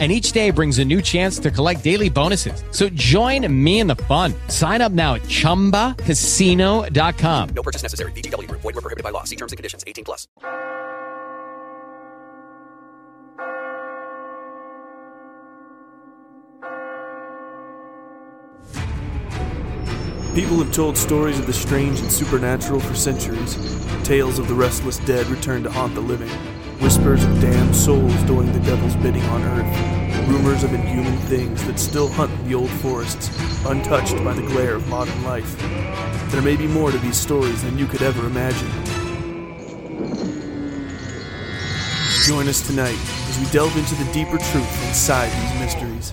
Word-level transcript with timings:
and 0.00 0.10
each 0.10 0.32
day 0.32 0.50
brings 0.50 0.80
a 0.80 0.84
new 0.84 1.00
chance 1.00 1.38
to 1.38 1.52
collect 1.52 1.84
daily 1.84 2.10
bonuses. 2.10 2.64
So 2.72 2.88
join 2.88 3.46
me 3.64 3.78
in 3.78 3.86
the 3.86 3.94
fun. 3.94 4.34
Sign 4.48 4.82
up 4.82 4.90
now 4.90 5.14
at 5.14 5.22
ChumbaCasino.com. 5.22 7.48
No 7.54 7.62
purchase 7.62 7.84
necessary. 7.84 8.10
VGW. 8.12 8.50
Void 8.50 8.64
were 8.64 8.72
prohibited 8.72 9.04
by 9.04 9.10
law. 9.10 9.22
See 9.22 9.36
terms 9.36 9.52
and 9.52 9.56
conditions. 9.56 9.84
18 9.86 10.04
plus. 10.04 10.26
People 20.34 20.56
have 20.56 20.72
told 20.72 20.98
stories 20.98 21.38
of 21.38 21.46
the 21.46 21.52
strange 21.52 22.00
and 22.00 22.10
supernatural 22.10 22.80
for 22.80 22.96
centuries. 22.96 23.54
Tales 24.02 24.40
of 24.40 24.48
the 24.48 24.54
restless 24.54 24.98
dead 24.98 25.28
return 25.28 25.62
to 25.62 25.70
haunt 25.70 25.94
the 25.94 26.00
living. 26.00 26.28
Whispers 26.84 27.24
of 27.24 27.40
damned 27.40 27.74
souls 27.74 28.14
doing 28.24 28.52
the 28.52 28.60
devil's 28.60 28.94
bidding 28.96 29.22
on 29.22 29.42
earth. 29.42 30.28
Rumors 30.28 30.62
of 30.64 30.74
inhuman 30.74 31.16
things 31.20 31.64
that 31.64 31.78
still 31.78 32.08
hunt 32.08 32.30
the 32.46 32.54
old 32.54 32.68
forests, 32.68 33.30
untouched 33.64 34.22
by 34.22 34.34
the 34.34 34.42
glare 34.42 34.74
of 34.74 34.86
modern 34.86 35.24
life. 35.24 35.58
There 36.30 36.42
may 36.42 36.56
be 36.56 36.66
more 36.66 36.90
to 36.90 36.98
these 36.98 37.16
stories 37.16 37.62
than 37.62 37.78
you 37.78 37.86
could 37.86 38.02
ever 38.02 38.26
imagine. 38.26 38.70
Join 42.26 42.48
us 42.48 42.60
tonight 42.66 42.98
as 43.30 43.38
we 43.38 43.46
delve 43.50 43.74
into 43.78 43.94
the 43.94 44.12
deeper 44.12 44.36
truth 44.36 44.88
inside 44.88 45.30
these 45.40 45.60
mysteries. 45.60 46.12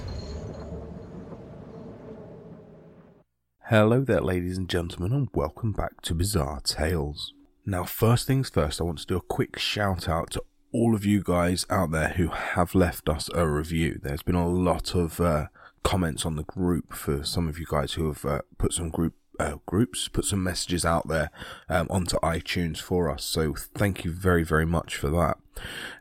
Hello 3.63 4.05
there, 4.05 4.21
ladies 4.21 4.57
and 4.57 4.69
gentlemen, 4.69 5.11
and 5.11 5.27
welcome 5.33 5.73
back 5.73 5.99
to 6.03 6.15
Bizarre 6.15 6.61
Tales. 6.61 7.33
Now, 7.65 7.83
first 7.83 8.25
things 8.25 8.49
first, 8.49 8.81
I 8.81 8.85
want 8.85 8.99
to 8.99 9.05
do 9.05 9.17
a 9.17 9.21
quick 9.21 9.59
shout 9.59 10.09
out 10.09 10.31
to 10.31 10.43
all 10.73 10.95
of 10.95 11.05
you 11.05 11.21
guys 11.23 11.65
out 11.69 11.91
there 11.91 12.09
who 12.09 12.27
have 12.27 12.73
left 12.75 13.09
us 13.09 13.29
a 13.33 13.47
review. 13.47 13.99
There's 14.01 14.23
been 14.23 14.35
a 14.35 14.47
lot 14.47 14.95
of 14.95 15.19
uh, 15.19 15.47
comments 15.83 16.25
on 16.25 16.35
the 16.35 16.43
group 16.43 16.93
for 16.93 17.23
some 17.23 17.47
of 17.47 17.59
you 17.59 17.65
guys 17.69 17.93
who 17.93 18.07
have 18.07 18.25
uh, 18.25 18.41
put 18.57 18.73
some 18.73 18.89
group 18.89 19.13
uh, 19.39 19.57
groups, 19.65 20.07
put 20.07 20.25
some 20.25 20.43
messages 20.43 20.85
out 20.85 21.07
there 21.07 21.31
um, 21.67 21.87
onto 21.89 22.17
iTunes 22.19 22.77
for 22.77 23.09
us. 23.09 23.23
So 23.23 23.55
thank 23.75 24.05
you 24.05 24.11
very, 24.11 24.43
very 24.43 24.65
much 24.65 24.95
for 24.95 25.09
that. 25.09 25.37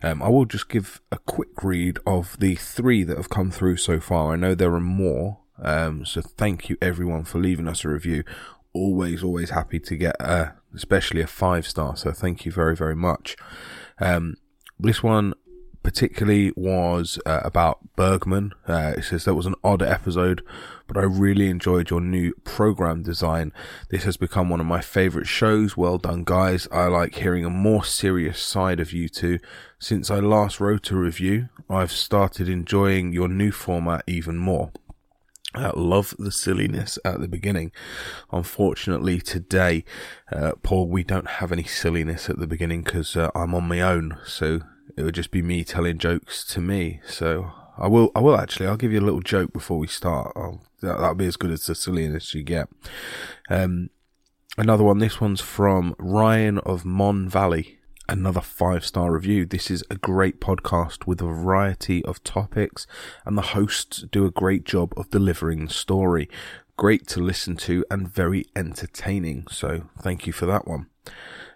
Um, 0.03 0.23
I 0.23 0.29
will 0.29 0.45
just 0.45 0.69
give 0.69 1.01
a 1.11 1.19
quick 1.19 1.63
read 1.63 1.99
of 2.07 2.39
the 2.39 2.57
three 2.57 3.03
that 3.05 3.17
have 3.17 3.31
come 3.31 3.51
through 3.51 3.79
so 3.79 3.99
far. 3.99 4.33
I 4.33 4.37
know 4.37 4.55
there 4.55 4.75
are 4.75 4.81
more, 4.81 5.39
um, 5.63 6.05
so 6.05 6.21
thank 6.21 6.69
you 6.69 6.77
everyone 6.83 7.25
for 7.25 7.39
leaving 7.39 7.67
us 7.67 7.85
a 7.85 7.89
review. 7.89 8.25
Always, 8.73 9.23
always 9.23 9.51
happy 9.51 9.81
to 9.81 9.97
get, 9.97 10.17
a, 10.21 10.53
especially 10.75 11.23
a 11.23 11.27
five 11.27 11.67
star. 11.67 11.97
So 11.97 12.13
thank 12.13 12.45
you 12.45 12.53
very, 12.53 12.77
very 12.77 12.97
much. 12.97 13.37
Um, 14.01 14.37
this 14.83 15.03
one 15.03 15.35
particularly 15.83 16.53
was 16.57 17.19
uh, 17.25 17.41
about 17.43 17.79
Bergman. 17.97 18.53
Uh, 18.69 18.95
it 18.97 19.05
says 19.05 19.25
that 19.25 19.35
was 19.35 19.47
an 19.47 19.55
odd 19.65 19.83
episode, 19.83 20.43
but 20.87 20.97
I 20.97 21.03
really 21.03 21.49
enjoyed 21.49 21.91
your 21.91 22.01
new 22.01 22.35
program 22.45 23.03
design. 23.03 23.53
This 23.89 24.05
has 24.05 24.17
become 24.17 24.49
one 24.49 24.61
of 24.61 24.67
my 24.67 24.81
favorite 24.81 25.27
shows. 25.27 25.77
Well 25.77 25.99
done, 25.99 26.25
guys. 26.25 26.69
I 26.71 26.87
like 26.87 27.15
hearing 27.17 27.45
a 27.45 27.51
more 27.51 27.85
serious 27.85 28.41
side 28.41 28.81
of 28.81 28.93
you 28.93 29.09
two. 29.09 29.39
Since 29.79 30.11
I 30.11 30.21
last 30.21 30.61
wrote 30.61 30.91
a 30.91 30.97
review, 30.97 31.49
I've 31.69 31.93
started 31.93 32.49
enjoying 32.49 33.13
your 33.13 33.29
new 33.29 33.53
format 33.53 34.05
even 34.07 34.37
more. 34.37 34.73
I 35.55 35.72
love 35.75 36.15
the 36.19 36.31
silliness 36.31 36.99
at 37.05 37.21
the 37.21 37.28
beginning. 37.28 37.72
Unfortunately, 38.31 39.21
today, 39.21 39.84
uh, 40.33 40.53
Paul, 40.62 40.88
we 40.88 41.03
don't 41.03 41.28
have 41.28 41.50
any 41.50 41.65
silliness 41.65 42.31
at 42.31 42.38
the 42.38 42.47
beginning 42.47 42.83
because 42.83 43.16
uh, 43.16 43.31
I'm 43.34 43.55
on 43.55 43.66
my 43.66 43.81
own. 43.81 44.16
So 44.25 44.60
it 44.97 45.03
would 45.03 45.15
just 45.15 45.33
be 45.33 45.43
me 45.43 45.65
telling 45.65 45.99
jokes 45.99 46.44
to 46.53 46.60
me. 46.60 47.00
So 47.06 47.50
I 47.77 47.89
will, 47.89 48.12
I 48.15 48.21
will 48.21 48.39
actually, 48.39 48.66
I'll 48.66 48.77
give 48.77 48.93
you 48.93 49.00
a 49.00 49.03
little 49.03 49.22
joke 49.22 49.53
before 49.53 49.78
we 49.78 49.89
start. 49.89 50.34
That, 50.34 50.99
that'll 50.99 51.15
be 51.15 51.27
as 51.27 51.37
good 51.37 51.50
as 51.50 51.66
the 51.66 51.75
silliness 51.75 52.33
you 52.33 52.44
get. 52.44 52.69
Um, 53.49 53.91
another 54.56 54.84
one. 54.84 54.99
This 54.99 55.21
one's 55.21 55.41
from 55.41 55.97
Ryan 55.99 56.59
of 56.59 56.84
Mon 56.84 57.28
Valley. 57.28 57.80
Another 58.10 58.41
five 58.41 58.84
star 58.84 59.12
review. 59.12 59.47
This 59.47 59.71
is 59.71 59.84
a 59.88 59.94
great 59.94 60.41
podcast 60.41 61.06
with 61.06 61.21
a 61.21 61.26
variety 61.26 62.04
of 62.04 62.25
topics, 62.25 62.84
and 63.25 63.38
the 63.38 63.54
hosts 63.54 64.04
do 64.10 64.26
a 64.26 64.32
great 64.32 64.65
job 64.65 64.93
of 64.97 65.10
delivering 65.10 65.66
the 65.66 65.72
story. 65.72 66.28
Great 66.76 67.06
to 67.06 67.21
listen 67.21 67.56
to 67.59 67.84
and 67.88 68.12
very 68.12 68.47
entertaining. 68.56 69.47
So, 69.48 69.82
thank 70.03 70.26
you 70.26 70.32
for 70.32 70.44
that 70.47 70.66
one. 70.66 70.88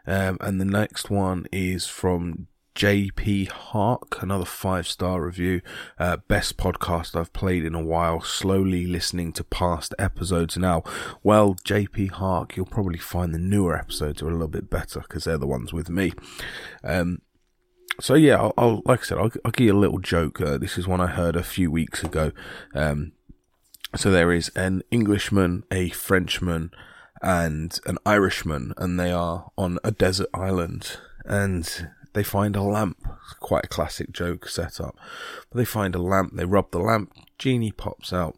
Um, 0.06 0.38
and 0.40 0.60
the 0.60 0.64
next 0.64 1.10
one 1.10 1.46
is 1.50 1.88
from 1.88 2.46
JP 2.74 3.48
Hark, 3.50 4.20
another 4.20 4.44
five 4.44 4.88
star 4.88 5.24
review. 5.24 5.60
Uh, 5.98 6.16
best 6.28 6.56
podcast 6.56 7.18
I've 7.18 7.32
played 7.32 7.64
in 7.64 7.74
a 7.74 7.82
while. 7.82 8.20
Slowly 8.20 8.86
listening 8.86 9.32
to 9.34 9.44
past 9.44 9.94
episodes 9.98 10.56
now. 10.56 10.82
Well, 11.22 11.54
JP 11.64 12.12
Hark, 12.12 12.56
you'll 12.56 12.66
probably 12.66 12.98
find 12.98 13.32
the 13.32 13.38
newer 13.38 13.76
episodes 13.76 14.22
are 14.22 14.28
a 14.28 14.32
little 14.32 14.48
bit 14.48 14.70
better 14.70 15.00
because 15.00 15.24
they're 15.24 15.38
the 15.38 15.46
ones 15.46 15.72
with 15.72 15.88
me. 15.88 16.12
Um, 16.82 17.22
so 18.00 18.14
yeah, 18.14 18.36
I'll, 18.36 18.54
I'll, 18.58 18.82
like 18.84 19.00
I 19.00 19.04
said, 19.04 19.18
I'll, 19.18 19.30
I'll, 19.44 19.52
give 19.52 19.66
you 19.66 19.74
a 19.74 19.78
little 19.78 20.00
joke. 20.00 20.40
Uh, 20.40 20.58
this 20.58 20.76
is 20.76 20.88
one 20.88 21.00
I 21.00 21.06
heard 21.06 21.36
a 21.36 21.44
few 21.44 21.70
weeks 21.70 22.02
ago. 22.02 22.32
Um, 22.74 23.12
so 23.94 24.10
there 24.10 24.32
is 24.32 24.48
an 24.56 24.82
Englishman, 24.90 25.62
a 25.70 25.90
Frenchman, 25.90 26.72
and 27.22 27.78
an 27.86 27.98
Irishman, 28.04 28.74
and 28.76 28.98
they 28.98 29.12
are 29.12 29.52
on 29.56 29.78
a 29.84 29.92
desert 29.92 30.28
island. 30.34 30.98
And 31.24 31.88
they 32.14 32.22
find 32.22 32.56
a 32.56 32.62
lamp. 32.62 32.96
It's 33.04 33.34
quite 33.34 33.66
a 33.66 33.68
classic 33.68 34.12
joke 34.12 34.48
setup. 34.48 34.96
But 35.50 35.58
they 35.58 35.64
find 35.64 35.94
a 35.94 36.02
lamp, 36.02 36.34
they 36.34 36.44
rub 36.44 36.70
the 36.70 36.78
lamp, 36.78 37.12
genie 37.38 37.72
pops 37.72 38.12
out, 38.12 38.36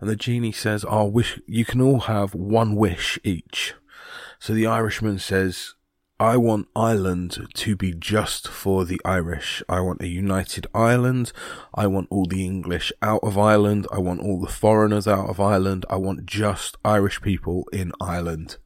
and 0.00 0.10
the 0.10 0.16
genie 0.16 0.52
says, 0.52 0.84
"Oh, 0.88 1.04
wish 1.04 1.40
you 1.46 1.64
can 1.64 1.80
all 1.80 2.00
have 2.00 2.34
one 2.34 2.74
wish 2.74 3.18
each." 3.22 3.74
So 4.38 4.52
the 4.52 4.66
Irishman 4.66 5.18
says, 5.18 5.74
I 6.20 6.36
want 6.36 6.66
Ireland 6.74 7.46
to 7.54 7.76
be 7.76 7.92
just 7.92 8.48
for 8.48 8.84
the 8.84 9.00
Irish. 9.04 9.62
I 9.68 9.78
want 9.80 10.02
a 10.02 10.08
united 10.08 10.66
Ireland. 10.74 11.30
I 11.72 11.86
want 11.86 12.08
all 12.10 12.26
the 12.26 12.44
English 12.44 12.92
out 13.02 13.22
of 13.22 13.38
Ireland. 13.38 13.86
I 13.92 13.98
want 13.98 14.20
all 14.20 14.40
the 14.40 14.50
foreigners 14.50 15.06
out 15.06 15.28
of 15.28 15.38
Ireland. 15.38 15.86
I 15.88 15.94
want 15.94 16.26
just 16.26 16.76
Irish 16.84 17.22
people 17.22 17.68
in 17.72 17.92
Ireland. 18.00 18.56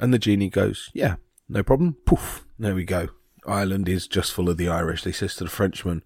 And 0.00 0.14
the 0.14 0.18
genie 0.18 0.48
goes, 0.48 0.90
yeah, 0.94 1.16
no 1.50 1.62
problem. 1.62 1.98
Poof. 2.06 2.46
There 2.58 2.74
we 2.74 2.84
go. 2.84 3.08
Ireland 3.46 3.88
is 3.88 4.06
just 4.06 4.32
full 4.32 4.48
of 4.48 4.56
the 4.56 4.68
Irish. 4.68 5.04
He 5.04 5.12
says 5.12 5.36
to 5.36 5.44
the 5.44 5.50
Frenchman, 5.50 6.02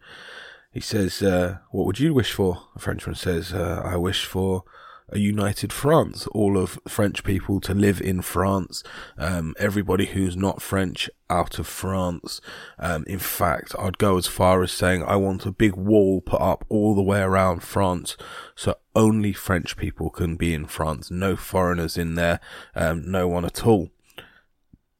he 0.72 0.80
says, 0.80 1.22
uh, 1.22 1.58
what 1.70 1.86
would 1.86 1.98
you 1.98 2.12
wish 2.12 2.32
for? 2.32 2.62
The 2.74 2.80
Frenchman 2.80 3.16
says, 3.16 3.52
uh, 3.52 3.82
I 3.84 3.96
wish 3.96 4.24
for 4.24 4.64
a 5.10 5.18
united 5.18 5.72
France, 5.72 6.26
all 6.28 6.58
of 6.58 6.78
French 6.86 7.24
people 7.24 7.60
to 7.60 7.74
live 7.74 8.00
in 8.00 8.20
France, 8.20 8.82
um, 9.16 9.54
everybody 9.58 10.06
who's 10.06 10.36
not 10.36 10.60
French 10.60 11.08
out 11.30 11.58
of 11.58 11.66
France. 11.66 12.40
Um, 12.78 13.04
in 13.06 13.18
fact, 13.18 13.74
I'd 13.78 13.98
go 13.98 14.18
as 14.18 14.26
far 14.26 14.62
as 14.62 14.70
saying 14.70 15.02
I 15.02 15.16
want 15.16 15.46
a 15.46 15.52
big 15.52 15.74
wall 15.74 16.20
put 16.20 16.40
up 16.40 16.64
all 16.68 16.94
the 16.94 17.02
way 17.02 17.20
around 17.20 17.62
France 17.62 18.16
so 18.54 18.74
only 18.94 19.32
French 19.32 19.76
people 19.76 20.10
can 20.10 20.36
be 20.36 20.52
in 20.52 20.66
France, 20.66 21.10
no 21.10 21.36
foreigners 21.36 21.96
in 21.96 22.14
there, 22.14 22.40
um, 22.74 23.10
no 23.10 23.28
one 23.28 23.44
at 23.44 23.66
all. 23.66 23.90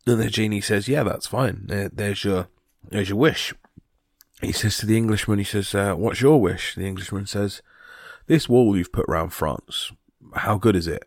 And 0.08 0.20
the 0.20 0.30
genie 0.30 0.60
says, 0.60 0.88
yeah, 0.88 1.02
that's 1.02 1.26
fine. 1.26 1.64
There, 1.66 1.88
there's 1.90 2.24
your, 2.24 2.48
there's 2.88 3.10
your 3.10 3.18
wish. 3.18 3.54
He 4.40 4.52
says 4.52 4.78
to 4.78 4.86
the 4.86 4.96
Englishman, 4.96 5.38
he 5.38 5.44
says, 5.44 5.74
uh, 5.74 5.94
what's 5.94 6.20
your 6.20 6.40
wish? 6.40 6.74
The 6.74 6.86
Englishman 6.86 7.26
says, 7.26 7.60
this 8.26 8.48
wall 8.48 8.76
you've 8.76 8.92
put 8.92 9.08
round 9.08 9.32
France, 9.32 9.92
how 10.34 10.56
good 10.56 10.76
is 10.76 10.86
it? 10.86 11.04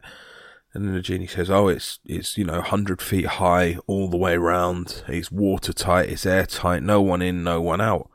And 0.73 0.85
then 0.85 0.93
the 0.93 1.01
genie 1.01 1.27
says, 1.27 1.49
oh, 1.49 1.67
it's, 1.67 1.99
it's, 2.05 2.37
you 2.37 2.45
know, 2.45 2.59
100 2.59 3.01
feet 3.01 3.25
high 3.25 3.77
all 3.87 4.07
the 4.07 4.17
way 4.17 4.37
round. 4.37 5.03
It's 5.07 5.31
watertight. 5.31 6.09
It's 6.09 6.25
airtight. 6.25 6.81
No 6.83 7.01
one 7.01 7.21
in, 7.21 7.43
no 7.43 7.59
one 7.59 7.81
out. 7.81 8.09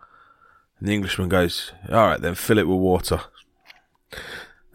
And 0.78 0.88
the 0.88 0.94
Englishman 0.94 1.28
goes, 1.28 1.72
all 1.90 2.06
right, 2.06 2.20
then 2.20 2.34
fill 2.34 2.58
it 2.58 2.68
with 2.68 2.78
water. 2.78 3.22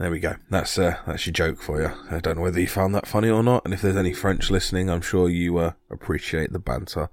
There 0.02 0.10
we 0.10 0.20
go. 0.20 0.34
That's 0.50 0.80
uh, 0.80 0.98
that's 1.06 1.28
your 1.28 1.34
joke 1.34 1.62
for 1.62 1.80
you. 1.80 1.92
I 2.10 2.20
don't 2.22 2.38
know 2.38 2.42
whether 2.42 2.60
you 2.60 2.66
found 2.66 2.96
that 2.96 3.06
funny 3.06 3.30
or 3.30 3.44
not. 3.44 3.64
And 3.66 3.72
if 3.72 3.84
there's 3.84 3.96
any 3.96 4.14
French 4.14 4.50
listening, 4.50 4.90
I'm 4.90 5.02
sure 5.02 5.30
you 5.30 5.60
uh, 5.60 5.74
appreciate 5.92 6.52
the 6.52 6.58
banter. 6.58 7.08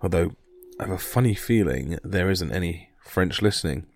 Although 0.00 0.36
I 0.78 0.84
have 0.84 0.92
a 0.92 0.98
funny 0.98 1.34
feeling 1.34 1.98
there 2.04 2.30
isn't 2.30 2.52
any 2.52 2.90
French 3.00 3.42
listening. 3.42 3.86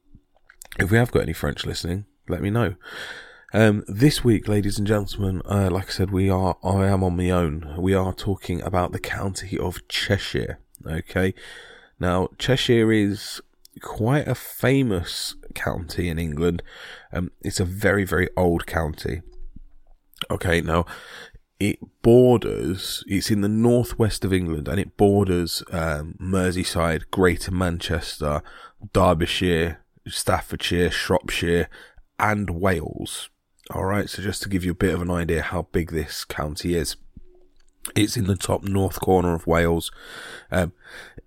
If 0.76 0.90
we 0.90 0.98
have 0.98 1.12
got 1.12 1.22
any 1.22 1.34
French 1.34 1.64
listening, 1.64 2.06
let 2.28 2.42
me 2.42 2.50
know. 2.50 2.74
Um, 3.54 3.84
this 3.86 4.24
week, 4.24 4.48
ladies 4.48 4.76
and 4.76 4.88
gentlemen, 4.88 5.40
uh, 5.48 5.70
like 5.70 5.86
I 5.86 5.92
said, 5.92 6.10
we 6.10 6.28
are 6.28 6.56
I 6.64 6.86
am 6.88 7.04
on 7.04 7.16
my 7.16 7.30
own. 7.30 7.76
We 7.78 7.94
are 7.94 8.12
talking 8.12 8.60
about 8.60 8.90
the 8.90 8.98
county 8.98 9.56
of 9.56 9.86
Cheshire. 9.86 10.58
Okay, 10.84 11.32
now 12.00 12.30
Cheshire 12.38 12.90
is 12.90 13.40
quite 13.80 14.26
a 14.26 14.34
famous 14.34 15.34
county 15.54 16.08
in 16.08 16.18
England. 16.18 16.62
Um, 17.12 17.30
it's 17.42 17.60
a 17.60 17.64
very, 17.64 18.04
very 18.04 18.28
old 18.36 18.66
county. 18.66 19.22
Okay, 20.30 20.60
now 20.60 20.86
it 21.58 21.78
borders, 22.02 23.02
it's 23.06 23.30
in 23.30 23.40
the 23.40 23.48
northwest 23.48 24.24
of 24.24 24.32
England 24.32 24.68
and 24.68 24.78
it 24.78 24.96
borders 24.96 25.62
um, 25.72 26.14
Merseyside, 26.20 27.10
Greater 27.10 27.50
Manchester, 27.50 28.42
Derbyshire, 28.92 29.80
Staffordshire, 30.06 30.90
Shropshire, 30.90 31.68
and 32.18 32.50
Wales. 32.50 33.30
Alright, 33.74 34.10
so 34.10 34.22
just 34.22 34.42
to 34.42 34.48
give 34.48 34.64
you 34.64 34.72
a 34.72 34.76
bit 34.76 34.94
of 34.94 35.02
an 35.02 35.10
idea 35.10 35.42
how 35.42 35.62
big 35.72 35.90
this 35.90 36.24
county 36.24 36.74
is. 36.74 36.96
It's 37.94 38.16
in 38.16 38.26
the 38.26 38.36
top 38.36 38.62
north 38.62 39.00
corner 39.00 39.34
of 39.34 39.46
Wales. 39.46 39.90
Um, 40.50 40.72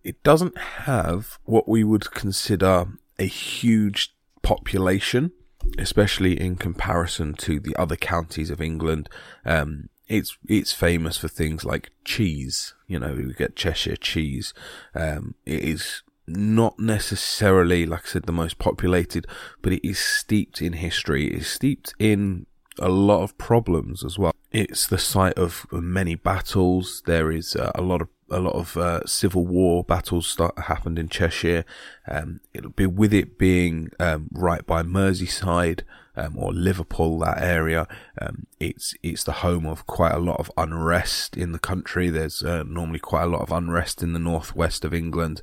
it 0.04 0.22
doesn't 0.24 0.58
have 0.58 1.40
what 1.44 1.68
we 1.68 1.84
would 1.84 2.12
consider 2.12 2.88
a 3.18 3.26
huge 3.26 4.14
population, 4.42 5.32
especially 5.78 6.40
in 6.40 6.56
comparison 6.56 7.34
to 7.36 7.60
the 7.60 7.76
other 7.76 7.96
counties 7.96 8.50
of 8.50 8.62
England. 8.62 9.10
Um, 9.46 9.90
it's 10.08 10.38
it's 10.48 10.74
famous 10.74 11.18
for 11.18 11.28
things 11.28 11.64
like 11.64 11.92
cheese. 12.04 12.74
You 12.88 13.00
know, 13.00 13.14
we 13.14 13.34
get 13.34 13.56
Cheshire 13.56 13.96
cheese. 13.96 14.54
Um, 14.96 15.36
it 15.46 15.62
is 15.64 16.02
not 16.30 16.80
necessarily, 16.80 17.86
like 17.86 18.06
I 18.06 18.10
said, 18.10 18.24
the 18.24 18.32
most 18.32 18.60
populated, 18.60 19.26
but 19.62 19.74
it 19.74 19.88
is 19.88 20.00
steeped 20.00 20.62
in 20.62 20.74
history. 20.74 21.28
It 21.28 21.42
is 21.42 21.48
steeped 21.48 21.94
in 22.00 22.46
a 22.82 22.90
lot 22.90 23.24
of 23.24 23.38
problems 23.38 24.04
as 24.04 24.18
well. 24.18 24.34
It's 24.52 24.88
the 24.88 24.98
site 24.98 25.38
of 25.38 25.68
many 25.72 26.16
battles. 26.16 27.04
There 27.06 27.32
is 27.32 27.56
uh, 27.56 27.72
a 27.76 27.82
lot 27.82 28.02
of 28.02 28.10
a 28.32 28.40
lot 28.40 28.56
of 28.56 28.78
uh, 28.78 29.06
civil 29.06 29.46
war 29.46 29.84
battles 29.84 30.28
start, 30.28 30.58
happened 30.58 31.00
in 31.00 31.10
Cheshire. 31.10 31.66
Um, 32.08 32.42
it'll 32.54 32.70
be 32.72 32.86
with 32.86 33.14
it 33.14 33.38
being 33.38 33.90
um, 34.00 34.28
right 34.32 34.66
by 34.66 34.84
Merseyside 34.84 35.82
um, 36.16 36.38
or 36.38 36.54
Liverpool, 36.54 37.20
that 37.20 37.42
area. 37.42 37.88
Um, 38.20 38.46
it's 38.60 38.94
it's 39.02 39.24
the 39.24 39.32
home 39.32 39.66
of 39.66 39.88
quite 39.88 40.14
a 40.14 40.20
lot 40.20 40.40
of 40.40 40.52
unrest 40.58 41.38
in 41.38 41.52
the 41.52 41.60
country. 41.60 42.10
There's 42.10 42.44
uh, 42.44 42.64
normally 42.64 43.00
quite 43.00 43.24
a 43.24 43.28
lot 43.28 43.42
of 43.42 43.52
unrest 43.52 44.04
in 44.04 44.14
the 44.14 44.20
northwest 44.20 44.84
of 44.84 44.94
England. 44.94 45.42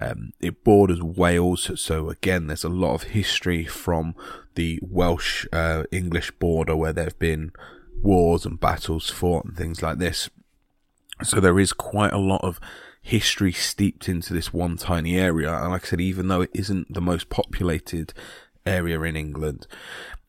Um, 0.00 0.32
it 0.40 0.64
borders 0.64 1.00
Wales, 1.00 1.70
so 1.80 2.10
again, 2.10 2.48
there's 2.48 2.64
a 2.64 2.68
lot 2.68 2.94
of 2.94 3.02
history 3.04 3.64
from 3.64 4.14
the 4.56 4.80
Welsh 4.82 5.46
uh, 5.52 5.84
English 5.92 6.32
border 6.32 6.74
where 6.74 6.92
there 6.92 7.04
have 7.04 7.18
been 7.18 7.52
wars 8.02 8.44
and 8.44 8.58
battles 8.58 9.08
fought 9.10 9.44
and 9.44 9.56
things 9.56 9.82
like 9.82 9.98
this. 9.98 10.28
So 11.22 11.38
there 11.38 11.60
is 11.60 11.72
quite 11.72 12.12
a 12.12 12.18
lot 12.18 12.42
of 12.42 12.58
history 13.02 13.52
steeped 13.52 14.08
into 14.08 14.32
this 14.32 14.52
one 14.52 14.76
tiny 14.76 15.16
area. 15.16 15.54
And 15.54 15.70
like 15.70 15.84
I 15.84 15.88
said, 15.88 16.00
even 16.00 16.28
though 16.28 16.40
it 16.40 16.50
isn't 16.54 16.92
the 16.92 17.00
most 17.00 17.28
populated 17.28 18.12
area 18.66 19.00
in 19.02 19.14
England, 19.14 19.66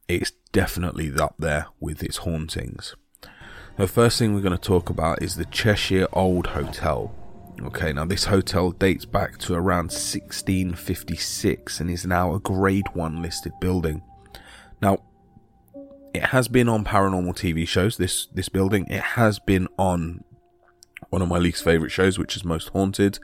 it's 0.08 0.32
definitely 0.52 1.12
up 1.20 1.36
there 1.40 1.68
with 1.80 2.04
its 2.04 2.18
hauntings. 2.18 2.96
The 3.78 3.88
first 3.88 4.20
thing 4.20 4.34
we're 4.34 4.42
going 4.42 4.58
to 4.58 4.62
talk 4.62 4.90
about 4.90 5.24
is 5.24 5.36
the 5.36 5.46
Cheshire 5.46 6.08
Old 6.14 6.48
Hotel. 6.48 7.14
Okay, 7.62 7.94
now 7.94 8.06
this 8.06 8.25
hotel 8.25 8.72
dates 8.72 9.06
back 9.06 9.38
to 9.40 9.54
around 9.54 9.86
1656 9.86 11.80
and 11.80 11.90
is 11.90 12.06
now 12.06 12.34
a 12.34 12.40
grade 12.40 12.88
1 12.94 13.22
listed 13.22 13.54
building. 13.62 14.02
Now, 14.81 15.04
it 16.13 16.24
has 16.25 16.48
been 16.48 16.69
on 16.69 16.84
paranormal 16.84 17.36
TV 17.36 17.68
shows, 17.68 17.98
this, 17.98 18.28
this 18.28 18.50
building. 18.50 18.88
It 18.88 19.02
has 19.02 19.40
been 19.40 19.68
on 19.78 20.24
one 21.10 21.22
of 21.22 21.28
my 21.28 21.38
least 21.38 21.63
favourite 21.63 21.92
shows, 21.92 22.19
which 22.19 22.36
is 22.36 22.44
Most 22.44 22.69
Haunted, 22.69 23.19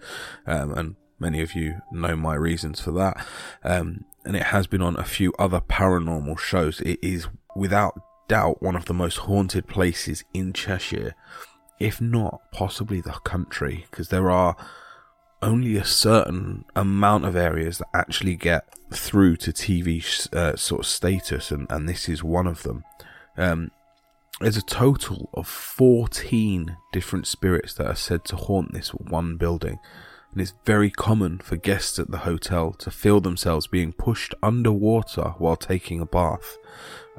um, 0.48 0.74
and 0.74 0.96
many 1.20 1.42
of 1.42 1.54
you 1.56 1.82
know 1.92 2.16
my 2.16 2.36
reasons 2.36 2.80
for 2.80 2.92
that. 2.92 3.26
Um, 3.64 4.06
and 4.26 4.36
it 4.36 4.44
has 4.44 4.68
been 4.68 4.82
on 4.82 4.98
a 4.98 5.04
few 5.04 5.34
other 5.40 5.62
paranormal 5.62 6.40
shows. 6.40 6.80
It 6.82 7.00
is 7.02 7.28
without 7.56 8.00
doubt 8.28 8.62
one 8.62 8.76
of 8.76 8.86
the 8.86 8.94
most 8.94 9.18
haunted 9.18 9.68
places 9.68 10.24
in 10.34 10.54
Cheshire 10.54 11.16
if 11.82 12.00
not 12.00 12.42
possibly 12.52 13.02
the 13.02 13.12
country, 13.12 13.86
because 13.90 14.10
there 14.10 14.30
are 14.30 14.56
only 15.42 15.76
a 15.76 15.86
certain 15.86 16.66
amount 16.76 17.26
of 17.26 17.36
areas 17.36 17.80
that 17.80 17.88
actually 17.94 18.36
get 18.36 18.66
through 18.92 19.36
to 19.38 19.52
TV 19.52 20.04
uh, 20.34 20.56
sort 20.56 20.82
of 20.82 20.86
status, 20.86 21.52
and, 21.52 21.68
and 21.72 21.90
this 21.90 22.08
is 22.08 22.24
one 22.24 22.48
of 22.48 22.64
them. 22.64 22.84
Um, 23.38 23.72
there's 24.40 24.58
a 24.58 24.62
total 24.62 25.30
of 25.34 25.48
14 25.48 26.78
different 26.94 27.28
spirits 27.28 27.74
that 27.76 27.88
are 27.88 27.96
said 27.96 28.26
to 28.26 28.36
haunt 28.36 28.74
this 28.74 28.90
one 28.90 29.38
building, 29.38 29.80
and 30.32 30.42
it's 30.42 30.54
very 30.66 30.90
common 30.90 31.40
for 31.40 31.58
guests 31.58 32.00
at 32.00 32.12
the 32.12 32.20
hotel 32.20 32.72
to 32.72 32.90
feel 32.90 33.20
themselves 33.20 33.68
being 33.68 33.92
pushed 33.92 34.34
underwater 34.42 35.34
while 35.38 35.56
taking 35.58 36.00
a 36.00 36.06
bath 36.06 36.58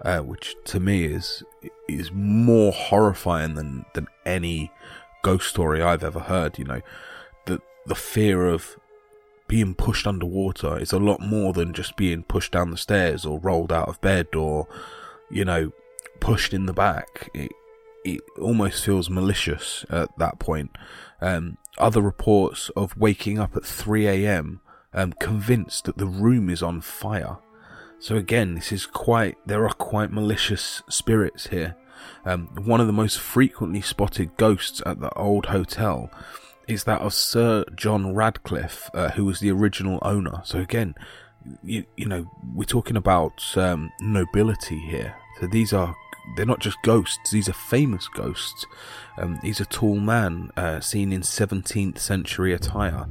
uh, 0.05 0.21
which 0.21 0.57
to 0.65 0.81
me 0.81 1.05
is 1.05 1.43
is 1.89 2.11
more 2.13 2.73
horrifying 2.73 3.55
than 3.55 3.85
than 3.95 4.07
any 4.25 4.73
ghost 5.23 5.49
story 5.49 5.83
I've 5.83 6.05
ever 6.05 6.21
heard. 6.21 6.59
You 6.59 6.65
know, 6.65 6.81
the 7.47 7.61
the 7.87 7.95
fear 7.95 8.47
of 8.47 8.77
being 9.49 9.75
pushed 9.75 10.07
underwater 10.07 10.79
is 10.79 10.93
a 10.93 10.99
lot 10.99 11.21
more 11.21 11.53
than 11.53 11.73
just 11.75 11.97
being 11.97 12.23
pushed 12.23 12.53
down 12.53 12.71
the 12.71 12.77
stairs 12.77 13.27
or 13.27 13.39
rolled 13.39 13.73
out 13.73 13.89
of 13.89 14.01
bed 14.01 14.35
or 14.35 14.67
you 15.31 15.45
know 15.45 15.73
pushed 16.21 16.53
in 16.53 16.67
the 16.67 16.73
back. 16.73 17.31
It 17.35 17.53
it 18.05 18.21
almost 18.41 18.85
feels 18.85 19.09
malicious 19.09 19.85
at 19.89 20.17
that 20.19 20.39
point. 20.39 20.77
Um, 21.21 21.59
other 21.79 22.01
reports 22.01 22.71
of 22.77 22.97
waking 22.97 23.39
up 23.39 23.57
at 23.57 23.65
3 23.65 24.07
a.m. 24.07 24.61
Um, 24.95 25.13
convinced 25.15 25.85
that 25.85 25.97
the 25.97 26.07
room 26.07 26.51
is 26.51 26.63
on 26.63 26.81
fire. 26.81 27.39
So 27.99 28.17
again, 28.17 28.55
this 28.55 28.73
is 28.73 28.85
quite, 28.85 29.37
there 29.47 29.65
are 29.65 29.73
quite 29.73 30.11
malicious 30.11 30.83
spirits 30.89 31.47
here. 31.49 31.77
Um, 32.25 32.49
one 32.55 32.81
of 32.81 32.87
the 32.87 32.93
most 32.93 33.19
frequently 33.19 33.81
spotted 33.81 34.37
ghosts 34.37 34.83
at 34.85 35.01
the 35.01 35.13
old 35.15 35.47
hotel 35.47 36.11
is 36.69 36.85
that 36.85 37.01
of 37.01 37.15
Sir 37.15 37.65
John 37.75 38.15
Radcliffe, 38.15 38.91
uh, 38.95 39.11
who 39.11 39.25
was 39.25 39.41
the 39.41 39.51
original 39.51 39.99
owner. 40.03 40.43
So 40.45 40.59
again, 40.59 40.95
you, 41.63 41.85
you 41.97 42.07
know, 42.07 42.31
we're 42.55 42.65
talking 42.65 42.97
about 42.97 43.57
um, 43.57 43.91
nobility 44.01 44.79
here. 44.79 45.15
So 45.41 45.47
these 45.47 45.73
are 45.73 45.95
they're 46.37 46.47
not 46.47 46.61
just 46.61 46.79
ghosts; 46.83 47.31
these 47.31 47.49
are 47.49 47.55
famous 47.55 48.09
ghosts. 48.09 48.67
Um, 49.19 49.39
he's 49.43 49.61
a 49.61 49.67
tall 49.67 49.97
man 49.97 50.51
uh, 50.57 50.81
seen 50.81 51.13
in 51.13 51.23
17th 51.23 51.99
century 51.99 52.53
attire. 52.53 53.07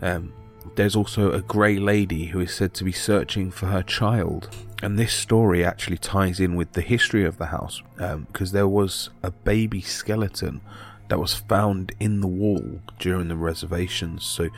Um, 0.00 0.32
there's 0.74 0.96
also 0.96 1.32
a 1.32 1.42
grey 1.42 1.78
lady 1.78 2.26
who 2.26 2.40
is 2.40 2.54
said 2.54 2.74
to 2.74 2.84
be 2.84 2.92
searching 2.92 3.50
for 3.50 3.66
her 3.66 3.82
child. 3.82 4.50
And 4.82 4.98
this 4.98 5.12
story 5.12 5.64
actually 5.64 5.98
ties 5.98 6.40
in 6.40 6.54
with 6.54 6.72
the 6.72 6.82
history 6.82 7.24
of 7.24 7.38
the 7.38 7.46
house 7.46 7.82
because 7.96 8.50
um, 8.50 8.54
there 8.54 8.68
was 8.68 9.10
a 9.22 9.30
baby 9.30 9.80
skeleton 9.80 10.60
that 11.08 11.18
was 11.18 11.34
found 11.34 11.92
in 12.00 12.20
the 12.20 12.26
wall 12.26 12.80
during 12.98 13.28
the 13.28 13.36
reservations. 13.36 14.24
So 14.24 14.48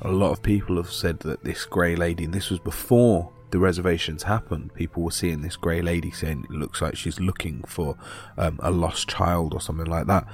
a 0.00 0.10
lot 0.10 0.32
of 0.32 0.42
people 0.42 0.76
have 0.76 0.90
said 0.90 1.20
that 1.20 1.44
this 1.44 1.64
grey 1.64 1.94
lady, 1.94 2.26
this 2.26 2.50
was 2.50 2.58
before 2.58 3.30
the 3.50 3.58
reservations 3.58 4.24
happened, 4.24 4.74
people 4.74 5.02
were 5.02 5.10
seeing 5.10 5.42
this 5.42 5.56
grey 5.56 5.80
lady 5.80 6.10
saying 6.10 6.44
it 6.44 6.54
looks 6.54 6.82
like 6.82 6.96
she's 6.96 7.20
looking 7.20 7.62
for 7.64 7.96
um, 8.36 8.58
a 8.62 8.70
lost 8.70 9.08
child 9.08 9.54
or 9.54 9.60
something 9.60 9.86
like 9.86 10.06
that. 10.06 10.26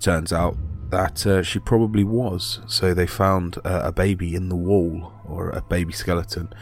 Turns 0.00 0.32
out 0.32 0.56
that 0.90 1.26
uh, 1.26 1.42
she 1.42 1.58
probably 1.58 2.04
was. 2.04 2.60
So 2.66 2.94
they 2.94 3.06
found 3.06 3.58
uh, 3.64 3.82
a 3.84 3.92
baby 3.92 4.34
in 4.34 4.48
the 4.48 4.56
wall 4.56 5.12
or 5.24 5.50
a 5.50 5.62
baby 5.62 5.92
skeleton. 5.92 6.52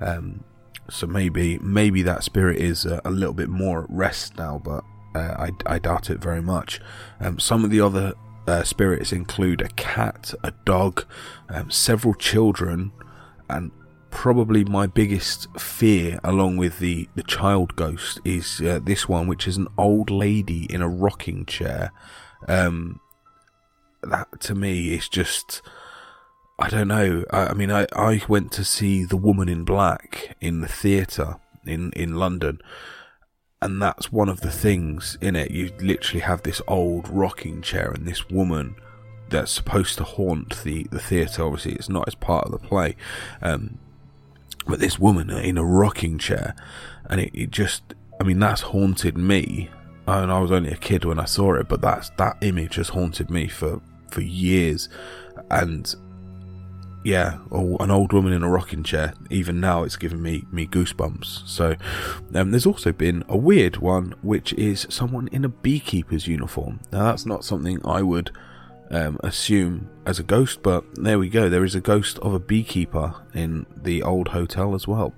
Um, 0.00 0.44
so 0.88 1.06
maybe 1.06 1.58
maybe 1.58 2.02
that 2.02 2.22
spirit 2.22 2.58
is 2.58 2.86
uh, 2.86 3.00
a 3.04 3.10
little 3.10 3.34
bit 3.34 3.48
more 3.48 3.84
at 3.84 3.90
rest 3.90 4.38
now, 4.38 4.60
but 4.64 4.84
uh, 5.14 5.48
I, 5.48 5.74
I, 5.74 5.78
doubt 5.78 6.10
it 6.10 6.18
very 6.18 6.42
much. 6.42 6.80
Um, 7.20 7.38
some 7.38 7.64
of 7.64 7.70
the 7.70 7.80
other 7.80 8.12
uh, 8.46 8.62
spirits 8.62 9.12
include 9.12 9.60
a 9.60 9.68
cat, 9.68 10.32
a 10.44 10.52
dog, 10.64 11.04
um, 11.48 11.70
several 11.70 12.14
children, 12.14 12.92
and 13.48 13.72
probably 14.16 14.64
my 14.64 14.86
biggest 14.86 15.46
fear, 15.60 16.18
along 16.24 16.56
with 16.56 16.78
the, 16.78 17.06
the 17.14 17.22
child 17.22 17.76
ghost, 17.76 18.18
is 18.24 18.62
uh, 18.62 18.80
this 18.82 19.06
one, 19.06 19.26
which 19.26 19.46
is 19.46 19.58
an 19.58 19.68
old 19.76 20.10
lady 20.10 20.64
in 20.72 20.80
a 20.80 20.88
rocking 20.88 21.44
chair. 21.44 21.92
Um, 22.48 22.98
that 24.02 24.40
to 24.40 24.54
me 24.54 24.94
is 24.94 25.10
just 25.10 25.60
I 26.58 26.70
don't 26.70 26.88
know. 26.88 27.26
I, 27.30 27.48
I, 27.48 27.52
mean, 27.52 27.70
I, 27.70 27.86
I 27.94 28.22
went 28.26 28.52
to 28.52 28.64
see 28.64 29.04
The 29.04 29.18
Woman 29.18 29.50
in 29.50 29.64
Black 29.64 30.34
in 30.40 30.62
the 30.62 30.68
theatre 30.68 31.36
in, 31.66 31.92
in 31.92 32.14
London, 32.14 32.58
and 33.60 33.82
that's 33.82 34.10
one 34.10 34.30
of 34.30 34.40
the 34.40 34.50
things 34.50 35.18
in 35.20 35.36
it. 35.36 35.50
You 35.50 35.72
literally 35.78 36.22
have 36.22 36.42
this 36.42 36.62
old 36.66 37.06
rocking 37.10 37.60
chair 37.60 37.90
and 37.90 38.08
this 38.08 38.30
woman 38.30 38.76
that's 39.28 39.52
supposed 39.52 39.98
to 39.98 40.04
haunt 40.04 40.62
the, 40.62 40.84
the 40.84 41.00
theatre. 41.00 41.44
Obviously, 41.44 41.72
it's 41.72 41.90
not 41.90 42.08
as 42.08 42.14
part 42.14 42.46
of 42.46 42.52
the 42.52 42.66
play, 42.66 42.96
um, 43.42 43.78
but 44.66 44.80
this 44.80 44.98
woman 44.98 45.30
in 45.30 45.58
a 45.58 45.64
rocking 45.64 46.18
chair, 46.18 46.54
and 47.08 47.20
it, 47.20 47.30
it 47.34 47.50
just, 47.50 47.82
I 48.20 48.24
mean, 48.24 48.38
that's 48.38 48.62
haunted 48.62 49.16
me. 49.16 49.70
And 50.08 50.30
I 50.30 50.38
was 50.38 50.52
only 50.52 50.70
a 50.70 50.76
kid 50.76 51.04
when 51.04 51.18
I 51.18 51.24
saw 51.24 51.54
it, 51.54 51.68
but 51.68 51.80
that's 51.80 52.10
that 52.10 52.36
image 52.40 52.76
has 52.76 52.90
haunted 52.90 53.30
me 53.30 53.48
for 53.48 53.80
for 54.10 54.20
years, 54.20 54.88
and 55.50 55.92
yeah, 57.06 57.38
an 57.52 57.90
old 57.90 58.12
woman 58.12 58.32
in 58.32 58.42
a 58.42 58.48
rocking 58.48 58.82
chair. 58.82 59.14
Even 59.30 59.60
now, 59.60 59.84
it's 59.84 59.96
giving 59.96 60.22
me 60.22 60.44
me 60.50 60.66
goosebumps. 60.66 61.46
So, 61.48 61.76
um, 62.34 62.50
there's 62.50 62.66
also 62.66 62.92
been 62.92 63.24
a 63.28 63.36
weird 63.36 63.76
one, 63.76 64.14
which 64.22 64.52
is 64.54 64.86
someone 64.90 65.28
in 65.28 65.44
a 65.44 65.48
beekeeper's 65.48 66.26
uniform. 66.26 66.80
Now, 66.92 67.04
that's 67.04 67.26
not 67.26 67.44
something 67.44 67.80
I 67.84 68.02
would 68.02 68.30
um, 68.90 69.18
assume 69.22 69.88
as 70.04 70.18
a 70.18 70.22
ghost, 70.22 70.62
but 70.62 70.84
there 70.94 71.18
we 71.18 71.28
go. 71.28 71.48
There 71.48 71.64
is 71.64 71.74
a 71.74 71.80
ghost 71.80 72.18
of 72.20 72.32
a 72.32 72.38
beekeeper 72.38 73.14
in 73.34 73.66
the 73.76 74.02
old 74.02 74.28
hotel 74.28 74.74
as 74.74 74.86
well. 74.86 75.14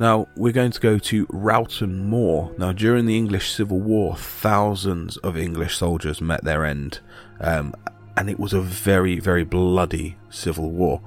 Now, 0.00 0.26
we're 0.36 0.52
going 0.52 0.72
to 0.72 0.80
go 0.80 0.98
to 0.98 1.26
Rowton 1.26 2.06
Moor. 2.06 2.52
Now, 2.58 2.72
during 2.72 3.06
the 3.06 3.16
English 3.16 3.52
Civil 3.52 3.80
War, 3.80 4.16
thousands 4.16 5.16
of 5.18 5.36
English 5.36 5.76
soldiers 5.76 6.20
met 6.20 6.42
their 6.42 6.64
end, 6.64 6.98
um, 7.40 7.74
and 8.16 8.28
it 8.28 8.38
was 8.38 8.52
a 8.52 8.60
very, 8.60 9.20
very 9.20 9.44
bloody 9.44 10.16
civil 10.30 10.70
war. 10.70 11.00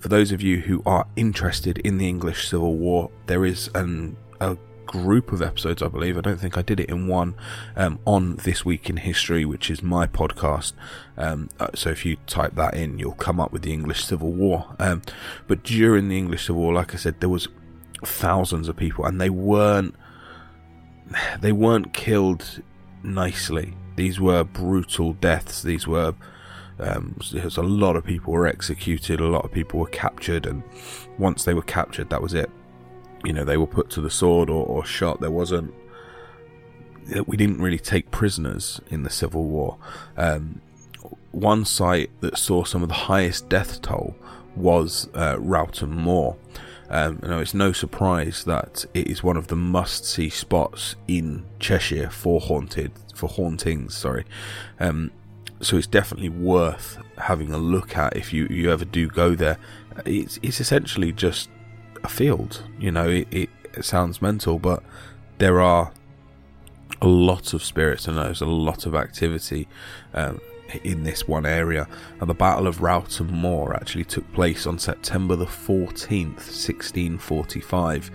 For 0.00 0.08
those 0.08 0.32
of 0.32 0.42
you 0.42 0.60
who 0.60 0.82
are 0.84 1.06
interested 1.16 1.78
in 1.78 1.98
the 1.98 2.08
English 2.08 2.48
Civil 2.48 2.76
War, 2.76 3.10
there 3.26 3.44
is 3.46 3.70
an, 3.74 4.16
a 4.40 4.56
group 4.86 5.32
of 5.32 5.42
episodes, 5.42 5.82
I 5.82 5.88
believe. 5.88 6.16
I 6.16 6.20
don't 6.20 6.40
think 6.40 6.56
I 6.56 6.62
did 6.62 6.80
it 6.80 6.88
in 6.88 7.06
one 7.06 7.34
um, 7.76 7.98
on 8.04 8.36
This 8.36 8.64
Week 8.64 8.88
in 8.88 8.98
History, 8.98 9.44
which 9.44 9.70
is 9.70 9.82
my 9.82 10.06
podcast. 10.06 10.72
Um, 11.16 11.48
uh, 11.58 11.68
so 11.74 11.90
if 11.90 12.04
you 12.04 12.16
type 12.26 12.54
that 12.54 12.74
in, 12.74 12.98
you'll 12.98 13.12
come 13.12 13.40
up 13.40 13.52
with 13.52 13.62
the 13.62 13.72
English 13.72 14.04
Civil 14.04 14.32
War. 14.32 14.74
Um, 14.78 15.02
but 15.46 15.62
during 15.62 16.08
the 16.08 16.18
English 16.18 16.46
Civil 16.46 16.62
War, 16.62 16.74
like 16.74 16.94
I 16.94 16.96
said, 16.96 17.20
there 17.20 17.28
was 17.28 17.48
thousands 18.04 18.68
of 18.68 18.76
people, 18.76 19.04
and 19.04 19.20
they 19.20 19.30
weren't 19.30 19.94
they 21.40 21.52
weren't 21.52 21.92
killed 21.92 22.62
nicely. 23.02 23.74
These 23.96 24.20
were 24.20 24.44
brutal 24.44 25.12
deaths. 25.14 25.62
These 25.62 25.86
were 25.86 26.14
um, 26.78 27.16
there's 27.32 27.56
a 27.56 27.62
lot 27.62 27.96
of 27.96 28.04
people 28.04 28.32
were 28.32 28.46
executed, 28.46 29.20
a 29.20 29.26
lot 29.26 29.44
of 29.44 29.52
people 29.52 29.80
were 29.80 29.86
captured, 29.86 30.46
and 30.46 30.62
once 31.18 31.44
they 31.44 31.54
were 31.54 31.62
captured, 31.62 32.10
that 32.10 32.20
was 32.20 32.34
it. 32.34 32.50
You 33.26 33.32
know, 33.32 33.44
they 33.44 33.56
were 33.56 33.66
put 33.66 33.90
to 33.90 34.00
the 34.00 34.10
sword 34.10 34.48
or, 34.48 34.64
or 34.64 34.84
shot. 34.84 35.20
There 35.20 35.30
wasn't. 35.30 35.74
We 37.26 37.36
didn't 37.36 37.60
really 37.60 37.78
take 37.78 38.10
prisoners 38.10 38.80
in 38.88 39.02
the 39.02 39.10
Civil 39.10 39.44
War. 39.44 39.78
Um, 40.16 40.60
one 41.32 41.64
site 41.64 42.10
that 42.20 42.38
saw 42.38 42.64
some 42.64 42.82
of 42.82 42.88
the 42.88 42.94
highest 42.94 43.48
death 43.48 43.82
toll 43.82 44.16
was 44.56 45.08
uh, 45.14 45.36
Rowton 45.36 45.90
Moor. 45.90 46.36
Um, 46.88 47.18
you 47.22 47.28
know, 47.28 47.40
it's 47.40 47.54
no 47.54 47.72
surprise 47.72 48.44
that 48.44 48.86
it 48.94 49.08
is 49.08 49.22
one 49.22 49.36
of 49.36 49.48
the 49.48 49.56
must-see 49.56 50.30
spots 50.30 50.94
in 51.08 51.44
Cheshire 51.58 52.10
for 52.10 52.40
haunted 52.40 52.92
for 53.14 53.28
hauntings. 53.28 53.96
Sorry, 53.96 54.24
um, 54.78 55.10
so 55.60 55.76
it's 55.76 55.86
definitely 55.86 56.28
worth 56.28 56.98
having 57.18 57.52
a 57.52 57.58
look 57.58 57.96
at 57.96 58.16
if 58.16 58.32
you, 58.32 58.46
you 58.50 58.70
ever 58.70 58.84
do 58.84 59.08
go 59.08 59.34
there. 59.34 59.58
It's 60.04 60.38
it's 60.42 60.60
essentially 60.60 61.12
just 61.12 61.50
a 62.06 62.08
field. 62.08 62.62
You 62.78 62.90
know, 62.90 63.08
it, 63.08 63.28
it, 63.30 63.50
it 63.74 63.84
sounds 63.84 64.22
mental, 64.22 64.58
but 64.58 64.82
there 65.38 65.60
are 65.60 65.92
a 67.02 67.06
lot 67.06 67.52
of 67.52 67.62
spirits 67.62 68.08
and 68.08 68.16
there's 68.16 68.40
a 68.40 68.46
lot 68.46 68.86
of 68.86 68.94
activity. 68.94 69.68
Um, 70.14 70.40
in 70.84 71.02
this 71.02 71.26
one 71.26 71.46
area. 71.46 71.88
And 72.20 72.28
the 72.28 72.34
Battle 72.34 72.66
of 72.66 72.80
Rowton 72.80 73.30
Moor 73.30 73.74
actually 73.74 74.04
took 74.04 74.30
place 74.32 74.66
on 74.66 74.78
September 74.78 75.36
the 75.36 75.46
14th, 75.46 76.36
1645. 76.36 78.10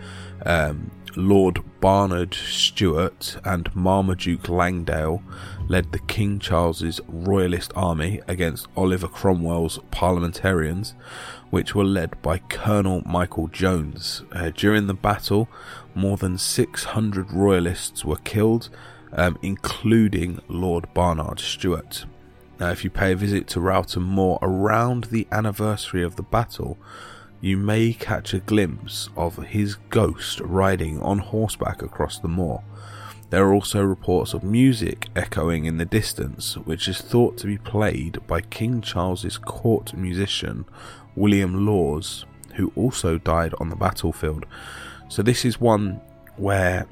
Um, 0.45 0.91
Lord 1.15 1.59
Barnard 1.81 2.33
Stuart 2.33 3.37
and 3.43 3.73
Marmaduke 3.75 4.47
Langdale 4.47 5.21
led 5.67 5.91
the 5.91 5.99
King 5.99 6.39
Charles's 6.39 7.01
Royalist 7.07 7.71
army 7.75 8.21
against 8.27 8.67
Oliver 8.77 9.07
Cromwell's 9.07 9.79
parliamentarians, 9.91 10.93
which 11.49 11.75
were 11.75 11.83
led 11.83 12.21
by 12.21 12.37
Colonel 12.37 13.01
Michael 13.05 13.47
Jones. 13.47 14.23
Uh, 14.31 14.51
during 14.51 14.87
the 14.87 14.93
battle, 14.93 15.49
more 15.93 16.17
than 16.17 16.37
600 16.37 17.31
Royalists 17.31 18.05
were 18.05 18.17
killed, 18.17 18.69
um, 19.13 19.37
including 19.41 20.39
Lord 20.47 20.93
Barnard 20.93 21.39
Stuart. 21.39 22.05
Now, 22.61 22.69
if 22.69 22.83
you 22.83 22.91
pay 22.91 23.13
a 23.13 23.15
visit 23.15 23.47
to 23.47 23.59
Rowton 23.59 24.03
Moor 24.03 24.37
around 24.39 25.05
the 25.05 25.27
anniversary 25.31 26.03
of 26.03 26.15
the 26.15 26.21
battle, 26.21 26.77
you 27.39 27.57
may 27.57 27.91
catch 27.91 28.35
a 28.35 28.39
glimpse 28.39 29.09
of 29.17 29.37
his 29.47 29.77
ghost 29.89 30.39
riding 30.41 31.01
on 31.01 31.17
horseback 31.17 31.81
across 31.81 32.19
the 32.19 32.27
moor. 32.27 32.63
There 33.31 33.43
are 33.47 33.51
also 33.51 33.81
reports 33.81 34.35
of 34.35 34.43
music 34.43 35.07
echoing 35.15 35.65
in 35.65 35.77
the 35.77 35.85
distance, 35.85 36.55
which 36.55 36.87
is 36.87 37.01
thought 37.01 37.35
to 37.37 37.47
be 37.47 37.57
played 37.57 38.19
by 38.27 38.41
King 38.41 38.81
Charles's 38.81 39.39
court 39.39 39.95
musician 39.95 40.65
William 41.15 41.65
Lawes, 41.65 42.25
who 42.57 42.71
also 42.75 43.17
died 43.17 43.55
on 43.59 43.69
the 43.69 43.75
battlefield. 43.75 44.45
So, 45.09 45.23
this 45.23 45.45
is 45.45 45.59
one 45.59 45.99
where 46.37 46.85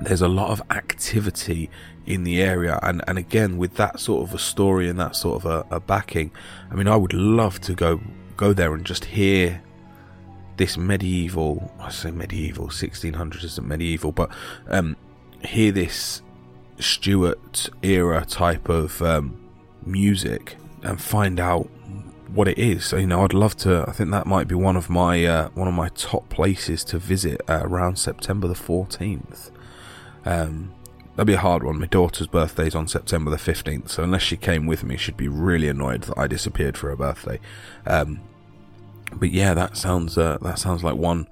there's 0.00 0.22
a 0.22 0.28
lot 0.28 0.50
of 0.50 0.62
activity 0.70 1.70
in 2.06 2.24
the 2.24 2.40
area 2.42 2.78
and 2.82 3.02
and 3.06 3.18
again 3.18 3.58
with 3.58 3.74
that 3.74 4.00
sort 4.00 4.26
of 4.26 4.34
a 4.34 4.38
story 4.38 4.88
and 4.88 4.98
that 4.98 5.14
sort 5.14 5.44
of 5.44 5.50
a, 5.50 5.74
a 5.74 5.80
backing 5.80 6.30
i 6.70 6.74
mean 6.74 6.88
i 6.88 6.96
would 6.96 7.12
love 7.12 7.60
to 7.60 7.74
go 7.74 8.00
go 8.36 8.52
there 8.52 8.74
and 8.74 8.84
just 8.84 9.04
hear 9.04 9.62
this 10.56 10.76
medieval 10.76 11.72
i 11.78 11.90
say 11.90 12.10
medieval 12.10 12.68
1600s 12.68 13.44
isn't 13.44 13.68
medieval 13.68 14.12
but 14.12 14.30
um 14.68 14.96
hear 15.42 15.72
this 15.72 16.22
stuart 16.78 17.68
era 17.82 18.24
type 18.24 18.68
of 18.68 19.00
um, 19.02 19.38
music 19.84 20.56
and 20.82 21.00
find 21.00 21.38
out 21.38 21.68
what 22.32 22.48
it 22.48 22.58
is. 22.58 22.84
So, 22.84 22.96
you 22.96 23.06
know 23.06 23.24
i'd 23.24 23.34
love 23.34 23.56
to 23.58 23.84
i 23.88 23.92
think 23.92 24.10
that 24.12 24.26
might 24.26 24.46
be 24.46 24.54
one 24.54 24.76
of 24.76 24.88
my 24.88 25.24
uh, 25.24 25.48
one 25.50 25.66
of 25.66 25.74
my 25.74 25.88
top 25.90 26.28
places 26.28 26.84
to 26.84 26.98
visit 26.98 27.40
uh, 27.48 27.60
around 27.62 27.96
september 27.96 28.46
the 28.46 28.54
14th 28.54 29.50
um, 30.24 30.72
That'd 31.20 31.26
be 31.26 31.34
a 31.34 31.38
hard 31.38 31.62
one. 31.62 31.78
My 31.78 31.84
daughter's 31.84 32.28
birthday 32.28 32.66
is 32.66 32.74
on 32.74 32.88
September 32.88 33.30
the 33.30 33.36
15th, 33.36 33.90
so 33.90 34.02
unless 34.02 34.22
she 34.22 34.38
came 34.38 34.64
with 34.64 34.82
me, 34.82 34.96
she'd 34.96 35.18
be 35.18 35.28
really 35.28 35.68
annoyed 35.68 36.04
that 36.04 36.16
I 36.16 36.26
disappeared 36.26 36.78
for 36.78 36.88
her 36.88 36.96
birthday. 36.96 37.38
Um, 37.84 38.22
but 39.12 39.30
yeah, 39.30 39.52
that 39.52 39.76
sounds 39.76 40.16
uh, 40.16 40.38
that 40.40 40.58
sounds 40.58 40.82
like 40.82 40.96
one 40.96 41.26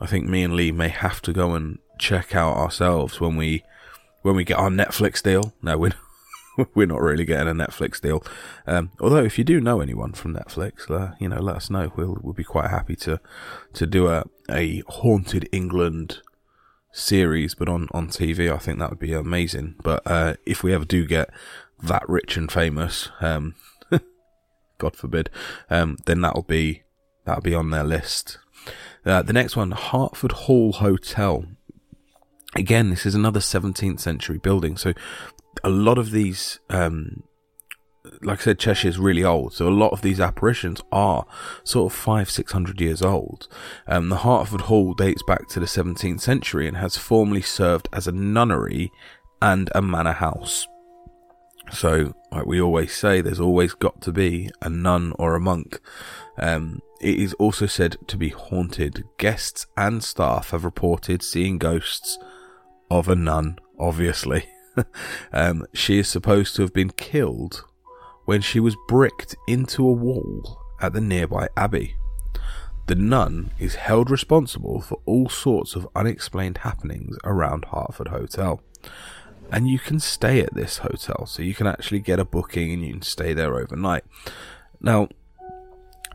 I 0.00 0.06
think 0.06 0.26
me 0.26 0.42
and 0.42 0.56
Lee 0.56 0.72
may 0.72 0.88
have 0.88 1.22
to 1.22 1.32
go 1.32 1.54
and 1.54 1.78
check 2.00 2.34
out 2.34 2.56
ourselves 2.56 3.20
when 3.20 3.36
we 3.36 3.62
when 4.22 4.34
we 4.34 4.42
get 4.42 4.58
our 4.58 4.70
Netflix 4.70 5.22
deal. 5.22 5.52
No, 5.62 5.78
we're 5.78 5.92
we're 6.74 6.88
not 6.88 7.00
really 7.00 7.24
getting 7.24 7.46
a 7.46 7.54
Netflix 7.54 8.00
deal. 8.00 8.24
Um, 8.66 8.90
although 8.98 9.22
if 9.22 9.38
you 9.38 9.44
do 9.44 9.60
know 9.60 9.80
anyone 9.80 10.14
from 10.14 10.34
Netflix, 10.34 10.90
uh, 10.90 11.14
you 11.20 11.28
know, 11.28 11.40
let 11.40 11.54
us 11.54 11.70
know. 11.70 11.92
We'll 11.94 12.18
we'll 12.22 12.34
be 12.34 12.42
quite 12.42 12.70
happy 12.70 12.96
to 12.96 13.20
to 13.74 13.86
do 13.86 14.08
a 14.08 14.24
a 14.50 14.82
haunted 14.88 15.48
England 15.52 16.22
series, 16.98 17.54
but 17.54 17.68
on 17.68 17.88
on 17.92 18.08
TV. 18.08 18.52
I 18.52 18.58
think 18.58 18.78
that 18.78 18.90
would 18.90 18.98
be 18.98 19.12
amazing. 19.12 19.76
But 19.82 20.02
uh, 20.04 20.34
if 20.44 20.62
we 20.62 20.74
ever 20.74 20.84
do 20.84 21.06
get 21.06 21.30
that 21.82 22.08
rich 22.08 22.36
and 22.36 22.50
famous, 22.50 23.10
um, 23.20 23.54
God 24.78 24.96
forbid, 24.96 25.30
um, 25.70 25.96
then 26.06 26.20
that'll 26.20 26.42
be 26.42 26.82
that'll 27.24 27.42
be 27.42 27.54
on 27.54 27.70
their 27.70 27.84
list. 27.84 28.38
Uh, 29.04 29.22
the 29.22 29.32
next 29.32 29.56
one, 29.56 29.70
Hartford 29.70 30.32
Hall 30.32 30.72
Hotel. 30.72 31.46
Again, 32.54 32.90
this 32.90 33.06
is 33.06 33.14
another 33.14 33.40
17th 33.40 34.00
century 34.00 34.38
building. 34.38 34.76
So 34.76 34.94
a 35.62 35.68
lot 35.68 35.98
of 35.98 36.10
these, 36.10 36.58
um, 36.70 37.22
like 38.22 38.40
I 38.40 38.42
said, 38.42 38.58
Cheshire 38.58 38.88
is 38.88 38.98
really 38.98 39.24
old. 39.24 39.54
So 39.54 39.68
a 39.68 39.70
lot 39.70 39.92
of 39.92 40.02
these 40.02 40.20
apparitions 40.20 40.82
are 40.92 41.26
sort 41.64 41.92
of 41.92 41.98
five, 41.98 42.30
six 42.30 42.52
hundred 42.52 42.80
years 42.80 43.02
old. 43.02 43.48
Um, 43.86 44.08
the 44.08 44.16
Hartford 44.16 44.62
Hall 44.62 44.94
dates 44.94 45.22
back 45.26 45.48
to 45.48 45.60
the 45.60 45.66
17th 45.66 46.20
century 46.20 46.68
and 46.68 46.76
has 46.76 46.96
formerly 46.96 47.42
served 47.42 47.88
as 47.92 48.06
a 48.06 48.12
nunnery 48.12 48.90
and 49.40 49.70
a 49.74 49.82
manor 49.82 50.12
house. 50.12 50.66
So, 51.72 52.14
like 52.32 52.46
we 52.46 52.60
always 52.60 52.94
say, 52.94 53.20
there's 53.20 53.40
always 53.40 53.74
got 53.74 54.00
to 54.02 54.12
be 54.12 54.50
a 54.62 54.70
nun 54.70 55.12
or 55.18 55.34
a 55.34 55.40
monk. 55.40 55.80
Um, 56.38 56.80
it 57.00 57.18
is 57.18 57.34
also 57.34 57.66
said 57.66 57.96
to 58.06 58.16
be 58.16 58.30
haunted. 58.30 59.04
Guests 59.18 59.66
and 59.76 60.02
staff 60.02 60.50
have 60.50 60.64
reported 60.64 61.22
seeing 61.22 61.58
ghosts 61.58 62.18
of 62.90 63.08
a 63.08 63.14
nun, 63.14 63.58
obviously. 63.78 64.48
um, 65.32 65.66
she 65.72 65.98
is 65.98 66.08
supposed 66.08 66.56
to 66.56 66.62
have 66.62 66.72
been 66.72 66.90
killed 66.90 67.64
when 68.28 68.42
she 68.42 68.60
was 68.60 68.76
bricked 68.86 69.34
into 69.46 69.88
a 69.88 69.90
wall 69.90 70.60
at 70.82 70.92
the 70.92 71.00
nearby 71.00 71.48
abbey. 71.56 71.96
The 72.86 72.94
nun 72.94 73.52
is 73.58 73.76
held 73.76 74.10
responsible 74.10 74.82
for 74.82 75.00
all 75.06 75.30
sorts 75.30 75.74
of 75.74 75.88
unexplained 75.96 76.58
happenings 76.58 77.16
around 77.24 77.64
Hartford 77.64 78.08
Hotel. 78.08 78.60
And 79.50 79.66
you 79.66 79.78
can 79.78 79.98
stay 79.98 80.40
at 80.40 80.52
this 80.52 80.76
hotel, 80.76 81.24
so 81.24 81.40
you 81.40 81.54
can 81.54 81.66
actually 81.66 82.00
get 82.00 82.20
a 82.20 82.24
booking 82.26 82.70
and 82.70 82.84
you 82.84 82.92
can 82.92 83.02
stay 83.02 83.32
there 83.32 83.56
overnight. 83.56 84.04
Now, 84.78 85.08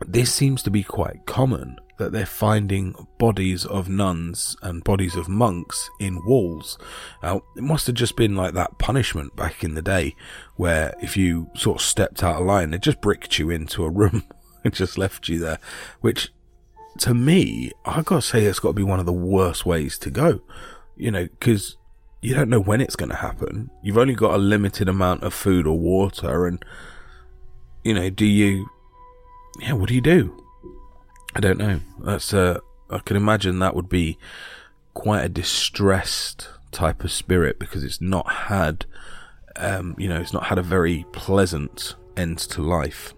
this 0.00 0.32
seems 0.32 0.62
to 0.64 0.70
be 0.70 0.82
quite 0.82 1.26
common 1.26 1.78
that 1.96 2.10
they're 2.10 2.26
finding 2.26 2.94
bodies 3.18 3.64
of 3.64 3.88
nuns 3.88 4.56
and 4.62 4.82
bodies 4.82 5.14
of 5.14 5.28
monks 5.28 5.88
in 6.00 6.24
walls. 6.24 6.76
Now, 7.22 7.42
it 7.56 7.62
must 7.62 7.86
have 7.86 7.94
just 7.94 8.16
been 8.16 8.34
like 8.34 8.54
that 8.54 8.78
punishment 8.78 9.36
back 9.36 9.62
in 9.62 9.74
the 9.74 9.82
day, 9.82 10.16
where 10.56 10.94
if 11.00 11.16
you 11.16 11.50
sort 11.54 11.80
of 11.80 11.86
stepped 11.86 12.24
out 12.24 12.40
of 12.40 12.46
line, 12.46 12.70
they 12.70 12.78
just 12.78 13.00
bricked 13.00 13.38
you 13.38 13.50
into 13.50 13.84
a 13.84 13.90
room 13.90 14.24
and 14.64 14.74
just 14.74 14.98
left 14.98 15.28
you 15.28 15.38
there. 15.38 15.58
Which, 16.00 16.32
to 16.98 17.14
me, 17.14 17.70
I 17.84 18.02
gotta 18.02 18.22
say, 18.22 18.44
it's 18.44 18.58
got 18.58 18.70
to 18.70 18.74
be 18.74 18.82
one 18.82 19.00
of 19.00 19.06
the 19.06 19.12
worst 19.12 19.64
ways 19.64 19.96
to 19.98 20.10
go. 20.10 20.40
You 20.96 21.10
know, 21.12 21.24
because 21.24 21.76
you 22.24 22.34
don't 22.34 22.48
know 22.48 22.60
when 22.60 22.80
it's 22.80 22.96
going 22.96 23.10
to 23.10 23.16
happen. 23.16 23.70
You've 23.82 23.98
only 23.98 24.14
got 24.14 24.34
a 24.34 24.38
limited 24.38 24.88
amount 24.88 25.22
of 25.24 25.34
food 25.34 25.66
or 25.66 25.78
water, 25.78 26.46
and 26.46 26.64
you 27.84 27.92
know, 27.92 28.08
do 28.08 28.24
you? 28.24 28.66
Yeah, 29.60 29.72
what 29.72 29.88
do 29.88 29.94
you 29.94 30.00
do? 30.00 30.44
I 31.34 31.40
don't 31.40 31.58
know. 31.58 31.80
That's 32.00 32.32
uh, 32.32 32.60
I 32.90 32.98
can 32.98 33.16
imagine 33.16 33.58
that 33.58 33.74
would 33.74 33.88
be 33.88 34.18
quite 34.94 35.24
a 35.24 35.28
distressed 35.28 36.48
type 36.70 37.04
of 37.04 37.12
spirit 37.12 37.58
because 37.58 37.84
it's 37.84 38.00
not 38.00 38.30
had, 38.30 38.86
um, 39.56 39.94
you 39.98 40.08
know, 40.08 40.20
it's 40.20 40.32
not 40.32 40.46
had 40.46 40.58
a 40.58 40.62
very 40.62 41.04
pleasant 41.12 41.94
end 42.16 42.38
to 42.38 42.62
life. 42.62 43.14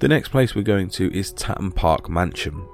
The 0.00 0.08
next 0.08 0.30
place 0.30 0.54
we're 0.54 0.62
going 0.62 0.88
to 0.90 1.16
is 1.16 1.32
Tatton 1.32 1.70
Park 1.70 2.08
Mansion. 2.08 2.66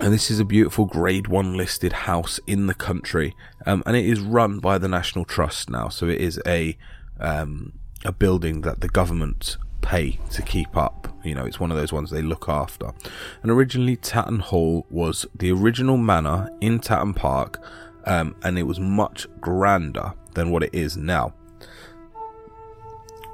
And 0.00 0.12
this 0.12 0.32
is 0.32 0.40
a 0.40 0.44
beautiful 0.44 0.84
Grade 0.84 1.28
1 1.28 1.56
listed 1.56 1.92
house 1.92 2.40
in 2.46 2.66
the 2.66 2.74
country. 2.74 3.36
Um, 3.66 3.84
and 3.86 3.96
it 3.96 4.04
is 4.04 4.20
run 4.20 4.58
by 4.58 4.78
the 4.78 4.88
National 4.88 5.24
Trust 5.24 5.70
now. 5.70 5.88
So 5.88 6.06
it 6.06 6.20
is 6.20 6.40
a, 6.44 6.76
um, 7.20 7.72
a 8.04 8.10
building 8.10 8.62
that 8.62 8.80
the 8.80 8.88
government 8.88 9.56
pay 9.80 10.18
to 10.32 10.42
keep 10.42 10.76
up. 10.76 11.08
You 11.22 11.36
know, 11.36 11.44
it's 11.44 11.60
one 11.60 11.70
of 11.70 11.76
those 11.76 11.92
ones 11.92 12.10
they 12.10 12.22
look 12.22 12.48
after. 12.48 12.90
And 13.42 13.50
originally, 13.52 13.96
Tatton 13.96 14.40
Hall 14.40 14.86
was 14.90 15.24
the 15.36 15.52
original 15.52 15.96
manor 15.96 16.50
in 16.60 16.80
Tatton 16.80 17.14
Park. 17.14 17.62
Um, 18.06 18.34
and 18.42 18.58
it 18.58 18.64
was 18.64 18.80
much 18.80 19.28
grander 19.40 20.14
than 20.34 20.50
what 20.50 20.64
it 20.64 20.74
is 20.74 20.96
now. 20.96 21.32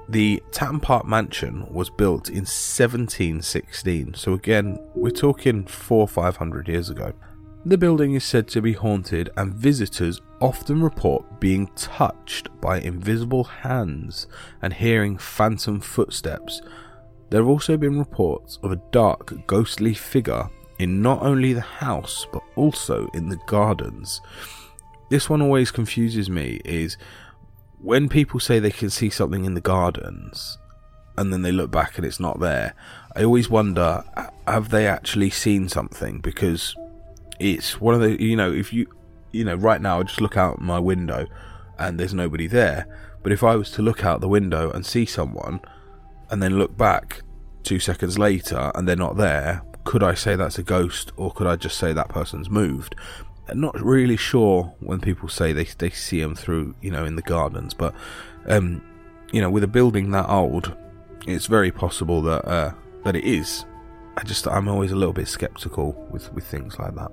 The 0.08 0.42
Tatton 0.50 0.80
Park 0.80 1.06
Mansion 1.06 1.66
was 1.70 1.88
built 1.88 2.28
in 2.28 2.44
1716, 2.44 4.14
so 4.14 4.34
again, 4.34 4.78
we're 4.94 5.10
talking 5.10 5.64
four 5.64 6.00
or 6.00 6.08
five 6.08 6.36
hundred 6.36 6.68
years 6.68 6.90
ago. 6.90 7.14
The 7.64 7.78
building 7.78 8.12
is 8.14 8.24
said 8.24 8.46
to 8.48 8.60
be 8.60 8.74
haunted, 8.74 9.30
and 9.38 9.54
visitors 9.54 10.20
often 10.42 10.82
report 10.82 11.40
being 11.40 11.68
touched 11.68 12.48
by 12.60 12.80
invisible 12.80 13.44
hands 13.44 14.26
and 14.60 14.74
hearing 14.74 15.16
phantom 15.16 15.80
footsteps. 15.80 16.60
There 17.30 17.40
have 17.40 17.48
also 17.48 17.78
been 17.78 17.98
reports 17.98 18.58
of 18.62 18.72
a 18.72 18.82
dark, 18.92 19.32
ghostly 19.46 19.94
figure 19.94 20.50
in 20.78 21.00
not 21.00 21.22
only 21.22 21.54
the 21.54 21.62
house 21.62 22.26
but 22.30 22.42
also 22.56 23.08
in 23.14 23.30
the 23.30 23.40
gardens. 23.46 24.20
This 25.08 25.30
one 25.30 25.40
always 25.40 25.70
confuses 25.70 26.28
me 26.28 26.60
is 26.64 26.98
when 27.84 28.08
people 28.08 28.40
say 28.40 28.58
they 28.58 28.70
can 28.70 28.88
see 28.88 29.10
something 29.10 29.44
in 29.44 29.52
the 29.52 29.60
gardens 29.60 30.56
and 31.18 31.32
then 31.32 31.42
they 31.42 31.52
look 31.52 31.70
back 31.70 31.96
and 31.96 32.06
it's 32.06 32.18
not 32.18 32.40
there, 32.40 32.74
I 33.14 33.22
always 33.22 33.50
wonder 33.50 34.02
have 34.48 34.70
they 34.70 34.86
actually 34.86 35.30
seen 35.30 35.68
something? 35.68 36.20
Because 36.20 36.74
it's 37.38 37.80
one 37.80 37.94
of 37.94 38.00
the, 38.00 38.20
you 38.20 38.36
know, 38.36 38.50
if 38.50 38.72
you, 38.72 38.86
you 39.32 39.44
know, 39.44 39.54
right 39.54 39.80
now 39.80 40.00
I 40.00 40.02
just 40.04 40.20
look 40.20 40.36
out 40.36 40.60
my 40.60 40.78
window 40.78 41.26
and 41.78 42.00
there's 42.00 42.14
nobody 42.14 42.46
there. 42.46 42.86
But 43.22 43.32
if 43.32 43.44
I 43.44 43.54
was 43.54 43.70
to 43.72 43.82
look 43.82 44.04
out 44.04 44.20
the 44.20 44.28
window 44.28 44.70
and 44.70 44.84
see 44.84 45.04
someone 45.04 45.60
and 46.30 46.42
then 46.42 46.58
look 46.58 46.76
back 46.76 47.20
two 47.64 47.78
seconds 47.78 48.18
later 48.18 48.72
and 48.74 48.88
they're 48.88 48.96
not 48.96 49.18
there, 49.18 49.62
could 49.84 50.02
I 50.02 50.14
say 50.14 50.36
that's 50.36 50.58
a 50.58 50.62
ghost 50.62 51.12
or 51.16 51.32
could 51.32 51.46
I 51.46 51.56
just 51.56 51.78
say 51.78 51.92
that 51.92 52.08
person's 52.08 52.48
moved? 52.48 52.94
Not 53.52 53.78
really 53.80 54.16
sure 54.16 54.74
when 54.80 55.00
people 55.00 55.28
say 55.28 55.52
they 55.52 55.64
they 55.64 55.90
see 55.90 56.20
them 56.20 56.34
through 56.34 56.74
you 56.80 56.90
know 56.90 57.04
in 57.04 57.16
the 57.16 57.22
gardens, 57.22 57.74
but 57.74 57.94
um, 58.46 58.82
you 59.32 59.40
know 59.40 59.50
with 59.50 59.64
a 59.64 59.68
building 59.68 60.10
that 60.12 60.28
old, 60.28 60.74
it's 61.26 61.46
very 61.46 61.70
possible 61.70 62.22
that 62.22 62.44
uh, 62.46 62.72
that 63.04 63.14
it 63.16 63.24
is. 63.24 63.64
I 64.16 64.22
just 64.22 64.46
I'm 64.46 64.68
always 64.68 64.92
a 64.92 64.96
little 64.96 65.12
bit 65.12 65.28
skeptical 65.28 65.92
with 66.10 66.32
with 66.32 66.46
things 66.46 66.78
like 66.78 66.94
that. 66.94 67.10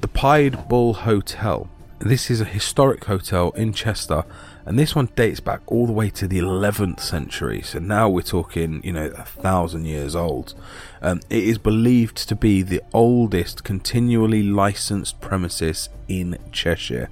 The 0.00 0.08
Pied 0.08 0.68
Bull 0.68 0.94
Hotel 0.94 1.68
this 2.00 2.30
is 2.30 2.40
a 2.40 2.46
historic 2.46 3.04
hotel 3.04 3.50
in 3.50 3.72
Chester, 3.72 4.24
and 4.64 4.78
this 4.78 4.94
one 4.94 5.10
dates 5.16 5.40
back 5.40 5.60
all 5.66 5.86
the 5.86 5.92
way 5.92 6.10
to 6.10 6.26
the 6.26 6.38
11th 6.38 7.00
century. 7.00 7.60
So 7.62 7.78
now 7.78 8.08
we're 8.08 8.22
talking, 8.22 8.80
you 8.82 8.92
know, 8.92 9.06
a 9.06 9.24
thousand 9.24 9.84
years 9.84 10.16
old. 10.16 10.54
Um, 11.02 11.20
it 11.28 11.44
is 11.44 11.58
believed 11.58 12.28
to 12.28 12.34
be 12.34 12.62
the 12.62 12.82
oldest 12.92 13.64
continually 13.64 14.42
licensed 14.42 15.20
premises 15.20 15.88
in 16.08 16.38
Cheshire. 16.52 17.10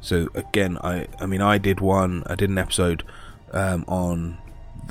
So 0.00 0.28
again, 0.34 0.78
I, 0.82 1.06
I 1.20 1.26
mean, 1.26 1.40
I 1.40 1.58
did 1.58 1.80
one. 1.80 2.22
I 2.26 2.34
did 2.34 2.50
an 2.50 2.58
episode 2.58 3.02
um, 3.52 3.84
on 3.86 4.38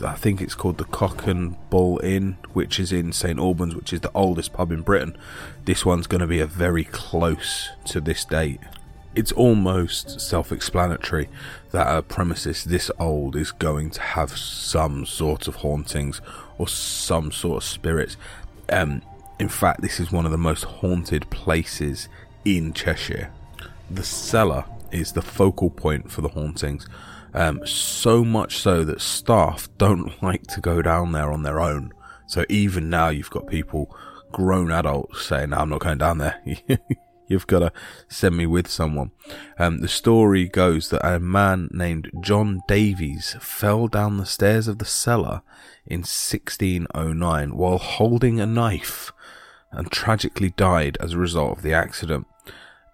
I 0.04 0.15
think 0.15 0.41
it's 0.41 0.56
called 0.56 0.78
the 0.78 0.86
Cock 0.86 1.28
and 1.28 1.56
Bull 1.69 2.00
Inn, 2.04 2.38
which 2.54 2.80
is 2.80 2.91
in 2.91 3.12
St 3.12 3.38
Albans, 3.38 3.76
which 3.76 3.93
is 3.93 4.02
the 4.02 4.12
oldest 4.15 4.54
pub 4.54 4.72
in 4.72 4.82
Britain. 4.82 5.15
This 5.65 5.86
one's 5.86 6.08
going 6.08 6.22
to 6.22 6.28
be 6.28 6.39
a 6.39 6.48
very 6.48 6.84
close 6.84 7.69
to 7.86 8.02
this 8.02 8.26
date. 8.26 8.60
It's 9.15 9.32
almost 9.32 10.19
self-explanatory 10.19 11.30
that 11.71 11.95
a 11.95 12.02
premises 12.02 12.63
this 12.63 12.89
old 12.99 13.36
is 13.36 13.52
going 13.52 13.89
to 13.91 14.02
have 14.02 14.38
some 14.38 15.06
sort 15.06 15.47
of 15.47 15.56
hauntings 15.56 16.21
or 16.58 16.67
some 16.67 17.32
sort 17.32 17.58
of 17.58 17.63
spirits. 17.63 18.17
Um, 18.69 19.02
in 19.39 19.49
fact, 19.49 19.82
this 19.82 19.99
is 19.99 20.12
one 20.12 20.26
of 20.26 20.32
the 20.32 20.38
most 20.38 20.63
haunted 20.63 21.30
places 21.30 22.10
in 22.45 22.73
Cheshire. 22.73 23.32
The 23.89 24.04
cellar 24.04 24.65
is 24.91 25.12
the 25.12 25.21
focal 25.21 25.69
point 25.69 26.12
for 26.12 26.21
the 26.21 26.30
hauntings. 26.30 26.88
Um, 27.34 27.65
so 27.65 28.23
much 28.23 28.58
so 28.58 28.84
that 28.84 29.02
staff 29.02 29.67
don't 29.78 30.12
like 30.23 30.43
to 30.47 30.62
go 30.62 30.82
down 30.82 31.12
there 31.12 31.32
on 31.32 31.43
their 31.43 31.60
own. 31.60 31.91
So 32.28 32.45
even 32.49 32.89
now, 32.89 33.10
you've 33.10 33.30
got 33.30 33.47
people, 33.47 33.95
grown 34.32 34.71
adults, 34.71 35.26
saying, 35.26 35.49
no, 35.49 35.58
"I'm 35.58 35.69
not 35.69 35.82
going 35.82 35.97
down 35.97 36.19
there." 36.19 36.41
You've 37.28 37.48
got 37.48 37.60
to 37.60 37.72
send 38.08 38.38
me 38.38 38.46
with 38.46 38.68
someone. 38.68 39.12
Um, 39.58 39.80
the 39.80 39.88
story 39.88 40.48
goes 40.48 40.90
that 40.90 41.06
a 41.06 41.20
man 41.20 41.70
named 41.72 42.12
John 42.22 42.62
Davies 42.68 43.36
fell 43.40 43.88
down 43.88 44.18
the 44.18 44.26
stairs 44.26 44.68
of 44.68 44.80
the 44.80 44.86
cellar 44.86 45.42
in 45.86 46.00
1609 46.00 47.56
while 47.56 47.78
holding 47.78 48.40
a 48.40 48.46
knife 48.46 49.12
and 49.72 49.92
tragically 49.92 50.52
died 50.52 50.98
as 51.00 51.14
a 51.14 51.18
result 51.18 51.58
of 51.58 51.64
the 51.64 51.74
accident. 51.74 52.28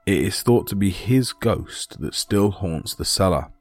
It 0.05 0.17
is 0.19 0.41
thought 0.41 0.67
to 0.67 0.75
be 0.75 0.89
his 0.89 1.33
ghost 1.33 1.99
that 2.01 2.15
still 2.15 2.51
haunts 2.51 2.95
the 2.95 3.05
cellar. 3.05 3.51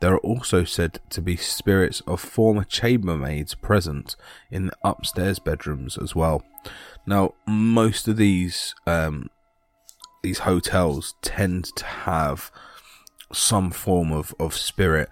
There 0.00 0.14
are 0.14 0.18
also 0.18 0.64
said 0.64 0.98
to 1.10 1.22
be 1.22 1.36
spirits 1.36 2.02
of 2.08 2.20
former 2.20 2.64
chambermaids 2.64 3.54
present 3.54 4.16
in 4.50 4.66
the 4.66 4.72
upstairs 4.84 5.38
bedrooms 5.38 5.96
as 5.96 6.14
well. 6.14 6.42
Now, 7.06 7.34
most 7.46 8.08
of 8.08 8.16
these 8.16 8.74
um, 8.84 9.30
these 10.22 10.40
hotels 10.40 11.14
tend 11.22 11.64
to 11.76 11.84
have 11.84 12.50
some 13.32 13.70
form 13.70 14.12
of, 14.12 14.34
of 14.38 14.54
spirit, 14.54 15.08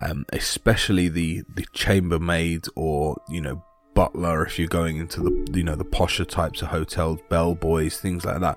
um, 0.00 0.24
especially 0.32 1.08
the, 1.08 1.42
the 1.54 1.66
chambermaid 1.72 2.66
or, 2.74 3.20
you 3.28 3.40
know, 3.40 3.64
butler 3.94 4.46
if 4.46 4.58
you're 4.58 4.66
going 4.68 4.96
into 4.96 5.20
the 5.20 5.52
you 5.52 5.62
know 5.62 5.74
the 5.74 5.84
posher 5.84 6.26
types 6.26 6.62
of 6.62 6.68
hotels 6.68 7.18
bellboys 7.28 7.98
things 7.98 8.24
like 8.24 8.40
that. 8.40 8.56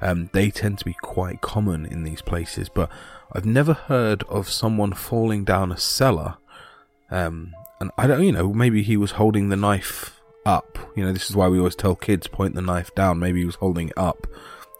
Um, 0.00 0.30
they 0.32 0.52
tend 0.52 0.78
to 0.78 0.84
be 0.84 0.94
quite 1.02 1.40
common 1.40 1.84
in 1.84 2.04
these 2.04 2.22
places 2.22 2.68
but 2.68 2.88
i've 3.32 3.44
never 3.44 3.72
heard 3.72 4.22
of 4.28 4.48
someone 4.48 4.92
falling 4.92 5.42
down 5.42 5.72
a 5.72 5.76
cellar 5.76 6.36
um, 7.10 7.54
and 7.80 7.90
i 7.98 8.06
don't 8.06 8.22
you 8.22 8.30
know 8.30 8.52
maybe 8.52 8.84
he 8.84 8.96
was 8.96 9.10
holding 9.10 9.48
the 9.48 9.56
knife 9.56 10.18
up. 10.48 10.78
You 10.96 11.04
know 11.04 11.12
this 11.12 11.28
is 11.28 11.36
why 11.36 11.48
we 11.48 11.58
always 11.58 11.76
tell 11.76 11.94
kids 11.94 12.26
point 12.26 12.54
the 12.54 12.62
knife 12.62 12.94
down. 12.94 13.18
Maybe 13.18 13.40
he 13.40 13.44
was 13.44 13.56
holding 13.56 13.88
it 13.88 13.98
up 13.98 14.26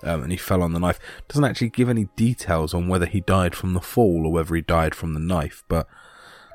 um, 0.03 0.23
and 0.23 0.33
he 0.33 0.39
fell 0.39 0.63
on 0.63 0.73
the 0.73 0.79
knife. 0.79 0.99
Doesn't 1.29 1.45
actually 1.45 1.71
give 1.71 1.89
any 1.89 2.09
details 2.17 2.75
on 2.75 2.89
whether 2.89 3.07
he 3.07 3.21
died 3.21 3.55
from 3.55 3.75
the 3.75 3.81
fall 3.81 4.27
or 4.27 4.33
whether 4.33 4.55
he 4.55 4.63
died 4.63 4.95
from 4.95 5.15
the 5.15 5.21
knife, 5.21 5.65
but 5.69 5.87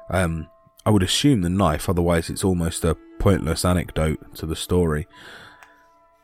um, 0.09 0.47
I 0.85 0.89
would 0.89 1.03
assume 1.03 1.41
the 1.41 1.49
knife, 1.49 1.87
otherwise, 1.87 2.29
it's 2.29 2.43
almost 2.43 2.83
a 2.83 2.97
pointless 3.19 3.63
anecdote 3.63 4.35
to 4.35 4.45
the 4.45 4.55
story. 4.55 5.07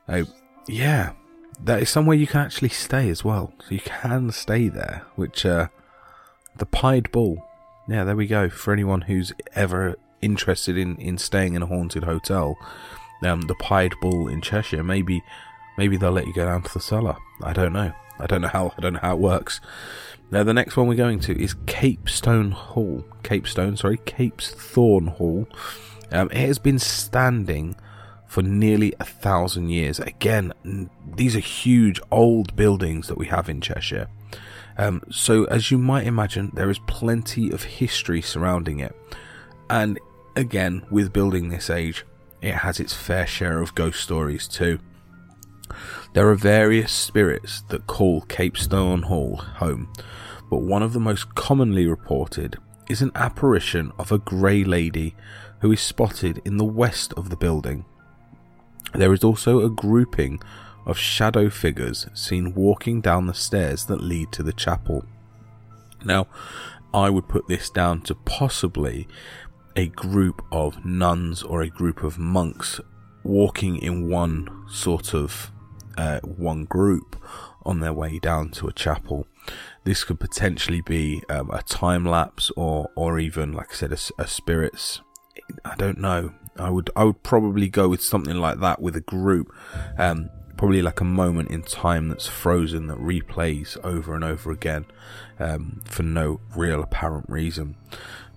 Uh, 0.07 0.23
yeah, 0.67 1.13
that 1.63 1.81
is 1.81 1.89
somewhere 1.89 2.17
you 2.17 2.27
can 2.27 2.41
actually 2.41 2.69
stay 2.69 3.09
as 3.09 3.23
well. 3.23 3.53
So 3.59 3.75
you 3.75 3.81
can 3.81 4.31
stay 4.31 4.67
there, 4.67 5.05
which, 5.15 5.45
uh, 5.45 5.67
the 6.57 6.65
Pied 6.65 7.11
Bull. 7.11 7.45
Yeah, 7.87 8.03
there 8.03 8.15
we 8.15 8.27
go. 8.27 8.49
For 8.49 8.73
anyone 8.73 9.01
who's 9.01 9.33
ever 9.55 9.95
interested 10.21 10.77
in, 10.77 10.97
in 10.97 11.17
staying 11.17 11.53
in 11.53 11.63
a 11.63 11.67
haunted 11.67 12.03
hotel, 12.03 12.57
um, 13.23 13.41
the 13.41 13.55
Pied 13.55 13.93
Bull 14.01 14.27
in 14.27 14.41
Cheshire, 14.41 14.83
maybe 14.83 15.23
Maybe 15.77 15.97
they'll 15.97 16.11
let 16.11 16.27
you 16.27 16.33
go 16.33 16.45
down 16.45 16.63
to 16.63 16.73
the 16.73 16.79
cellar. 16.79 17.17
I 17.43 17.53
don't 17.53 17.73
know. 17.73 17.93
I 18.19 18.27
don't 18.27 18.41
know 18.41 18.49
how. 18.49 18.73
I 18.77 18.81
don't 18.81 18.93
know 18.93 18.99
how 19.01 19.13
it 19.13 19.19
works. 19.19 19.61
Now 20.31 20.43
the 20.43 20.53
next 20.53 20.77
one 20.77 20.87
we're 20.87 20.95
going 20.95 21.19
to 21.21 21.41
is 21.41 21.55
Capestone 21.65 22.51
Hall. 22.51 23.05
Capestone, 23.23 23.77
sorry, 23.77 23.97
Capesthorne 23.97 25.09
Hall. 25.09 25.47
Um, 26.11 26.29
it 26.31 26.37
has 26.37 26.59
been 26.59 26.79
standing 26.79 27.75
for 28.27 28.43
nearly 28.43 28.93
a 28.99 29.05
thousand 29.05 29.69
years. 29.69 29.99
Again, 29.99 30.53
these 31.15 31.35
are 31.35 31.39
huge 31.39 31.99
old 32.11 32.55
buildings 32.55 33.07
that 33.07 33.17
we 33.17 33.27
have 33.27 33.49
in 33.49 33.59
Cheshire. 33.59 34.07
Um, 34.77 35.01
so, 35.09 35.45
as 35.45 35.71
you 35.71 35.77
might 35.77 36.07
imagine, 36.07 36.51
there 36.53 36.69
is 36.69 36.79
plenty 36.87 37.51
of 37.51 37.63
history 37.63 38.21
surrounding 38.21 38.79
it. 38.79 38.95
And 39.69 39.99
again, 40.35 40.85
with 40.89 41.11
building 41.11 41.49
this 41.49 41.69
age, 41.69 42.05
it 42.41 42.53
has 42.53 42.79
its 42.79 42.93
fair 42.93 43.27
share 43.27 43.61
of 43.61 43.75
ghost 43.75 43.99
stories 43.99 44.47
too. 44.47 44.79
There 46.13 46.29
are 46.29 46.35
various 46.35 46.91
spirits 46.91 47.61
that 47.69 47.87
call 47.87 48.21
Capestone 48.21 49.03
Hall 49.03 49.37
home, 49.37 49.91
but 50.49 50.61
one 50.61 50.83
of 50.83 50.93
the 50.93 50.99
most 50.99 51.35
commonly 51.35 51.85
reported 51.87 52.57
is 52.89 53.01
an 53.01 53.11
apparition 53.15 53.91
of 53.99 54.11
a 54.11 54.17
grey 54.17 54.63
lady 54.63 55.15
who 55.61 55.71
is 55.71 55.81
spotted 55.81 56.41
in 56.45 56.57
the 56.57 56.65
west 56.65 57.13
of 57.13 57.29
the 57.29 57.37
building. 57.37 57.85
There 58.93 59.13
is 59.13 59.23
also 59.23 59.61
a 59.61 59.69
grouping 59.69 60.41
of 60.85 60.97
shadow 60.97 61.49
figures 61.49 62.07
seen 62.13 62.55
walking 62.55 63.01
down 63.01 63.27
the 63.27 63.33
stairs 63.33 63.85
that 63.85 64.01
lead 64.01 64.31
to 64.31 64.43
the 64.43 64.53
chapel. 64.53 65.05
Now, 66.03 66.27
I 66.93 67.09
would 67.09 67.27
put 67.27 67.47
this 67.47 67.69
down 67.69 68.01
to 68.01 68.15
possibly 68.15 69.07
a 69.75 69.87
group 69.87 70.43
of 70.51 70.83
nuns 70.83 71.43
or 71.43 71.61
a 71.61 71.69
group 71.69 72.03
of 72.03 72.17
monks 72.17 72.81
walking 73.23 73.77
in 73.77 74.09
one 74.09 74.65
sort 74.67 75.13
of 75.13 75.51
uh, 75.97 76.19
one 76.21 76.65
group 76.65 77.21
on 77.65 77.79
their 77.79 77.93
way 77.93 78.19
down 78.19 78.49
to 78.49 78.67
a 78.67 78.73
chapel. 78.73 79.27
This 79.83 80.03
could 80.03 80.19
potentially 80.19 80.81
be 80.81 81.21
um, 81.29 81.49
a 81.51 81.61
time 81.63 82.05
lapse, 82.05 82.51
or 82.55 82.89
or 82.95 83.19
even, 83.19 83.53
like 83.53 83.71
I 83.71 83.75
said, 83.75 83.91
a, 83.91 84.21
a 84.21 84.27
spirits. 84.27 85.01
I 85.65 85.75
don't 85.75 85.99
know. 85.99 86.33
I 86.57 86.69
would 86.69 86.89
I 86.95 87.03
would 87.05 87.23
probably 87.23 87.69
go 87.69 87.87
with 87.89 88.03
something 88.03 88.35
like 88.35 88.59
that 88.59 88.81
with 88.81 88.95
a 88.95 89.01
group. 89.01 89.53
Um, 89.97 90.29
probably 90.57 90.81
like 90.81 90.99
a 90.99 91.05
moment 91.05 91.49
in 91.49 91.61
time 91.61 92.09
that's 92.09 92.27
frozen 92.27 92.87
that 92.87 92.97
replays 92.97 93.77
over 93.81 94.13
and 94.13 94.25
over 94.25 94.51
again 94.51 94.85
um, 95.39 95.81
for 95.85 96.03
no 96.03 96.41
real 96.53 96.83
apparent 96.83 97.25
reason. 97.29 97.77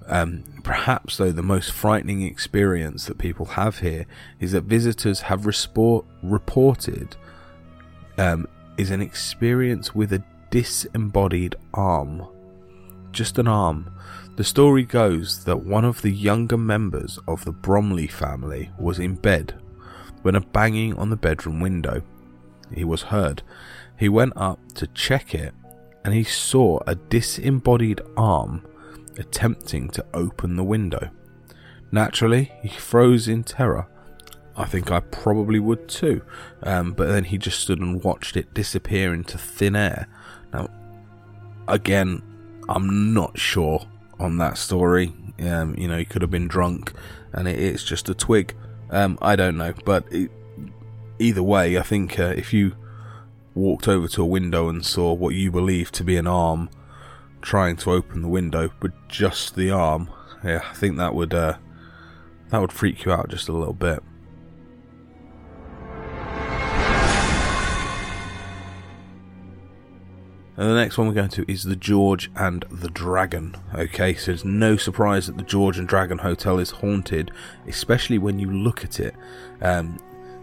Um, 0.06 0.44
perhaps, 0.62 1.16
though, 1.16 1.32
the 1.32 1.42
most 1.42 1.72
frightening 1.72 2.22
experience 2.22 3.06
that 3.06 3.18
people 3.18 3.46
have 3.46 3.80
here 3.80 4.06
is 4.38 4.52
that 4.52 4.62
visitors 4.62 5.22
have 5.22 5.46
resport- 5.46 6.06
reported 6.22 7.16
um, 8.18 8.46
is 8.76 8.90
an 8.90 9.00
experience 9.00 9.94
with 9.94 10.12
a 10.12 10.22
disembodied 10.50 11.56
arm. 11.74 12.26
Just 13.12 13.38
an 13.38 13.48
arm. 13.48 13.94
The 14.36 14.44
story 14.44 14.84
goes 14.84 15.44
that 15.44 15.64
one 15.64 15.84
of 15.84 16.02
the 16.02 16.10
younger 16.10 16.56
members 16.56 17.18
of 17.28 17.44
the 17.44 17.52
Bromley 17.52 18.06
family 18.06 18.70
was 18.78 18.98
in 18.98 19.16
bed 19.16 19.54
when 20.22 20.34
a 20.34 20.40
banging 20.40 20.94
on 20.96 21.10
the 21.10 21.16
bedroom 21.16 21.60
window 21.60 22.02
he 22.74 22.84
was 22.84 23.02
heard. 23.02 23.42
He 23.98 24.08
went 24.08 24.32
up 24.36 24.58
to 24.74 24.86
check 24.88 25.34
it 25.34 25.54
and 26.04 26.14
he 26.14 26.24
saw 26.24 26.80
a 26.86 26.94
disembodied 26.94 28.00
arm 28.16 28.66
attempting 29.18 29.90
to 29.90 30.04
open 30.14 30.56
the 30.56 30.64
window. 30.64 31.10
Naturally, 31.90 32.52
he 32.62 32.68
froze 32.68 33.28
in 33.28 33.44
terror 33.44 33.86
I 34.56 34.64
think 34.66 34.90
I 34.90 35.00
probably 35.00 35.58
would 35.58 35.88
too. 35.88 36.22
Um, 36.62 36.92
but 36.92 37.08
then 37.08 37.24
he 37.24 37.38
just 37.38 37.60
stood 37.60 37.80
and 37.80 38.02
watched 38.02 38.36
it 38.36 38.52
disappear 38.54 39.14
into 39.14 39.38
thin 39.38 39.74
air. 39.74 40.08
Now, 40.52 40.68
again, 41.68 42.22
I'm 42.68 43.14
not 43.14 43.38
sure 43.38 43.86
on 44.18 44.38
that 44.38 44.58
story. 44.58 45.12
Um, 45.40 45.74
you 45.76 45.88
know, 45.88 45.98
he 45.98 46.04
could 46.04 46.22
have 46.22 46.30
been 46.30 46.48
drunk 46.48 46.92
and 47.32 47.48
it, 47.48 47.58
it's 47.58 47.84
just 47.84 48.08
a 48.08 48.14
twig. 48.14 48.54
Um, 48.90 49.18
I 49.22 49.36
don't 49.36 49.56
know. 49.56 49.74
But 49.84 50.04
it, 50.12 50.30
either 51.18 51.42
way, 51.42 51.78
I 51.78 51.82
think 51.82 52.18
uh, 52.18 52.34
if 52.36 52.52
you 52.52 52.76
walked 53.54 53.88
over 53.88 54.08
to 54.08 54.22
a 54.22 54.26
window 54.26 54.68
and 54.68 54.84
saw 54.84 55.12
what 55.12 55.34
you 55.34 55.50
believe 55.50 55.92
to 55.92 56.04
be 56.04 56.16
an 56.16 56.26
arm 56.26 56.70
trying 57.40 57.76
to 57.76 57.90
open 57.90 58.22
the 58.22 58.28
window 58.28 58.70
with 58.80 58.92
just 59.08 59.56
the 59.56 59.70
arm, 59.70 60.10
yeah, 60.44 60.62
I 60.70 60.74
think 60.74 60.96
that 60.98 61.14
would 61.14 61.34
uh, 61.34 61.56
that 62.50 62.60
would 62.60 62.72
freak 62.72 63.04
you 63.04 63.12
out 63.12 63.30
just 63.30 63.48
a 63.48 63.52
little 63.52 63.74
bit. 63.74 64.02
And 70.56 70.68
the 70.68 70.74
next 70.74 70.98
one 70.98 71.08
we're 71.08 71.14
going 71.14 71.30
to 71.30 71.50
is 71.50 71.64
the 71.64 71.76
George 71.76 72.30
and 72.36 72.64
the 72.70 72.90
Dragon. 72.90 73.56
Okay, 73.74 74.14
so 74.14 74.32
it's 74.32 74.44
no 74.44 74.76
surprise 74.76 75.26
that 75.26 75.38
the 75.38 75.42
George 75.42 75.78
and 75.78 75.88
Dragon 75.88 76.18
Hotel 76.18 76.58
is 76.58 76.70
haunted, 76.70 77.30
especially 77.66 78.18
when 78.18 78.38
you 78.38 78.50
look 78.50 78.84
at 78.84 79.00
it. 79.00 79.14
Um, 79.62 79.98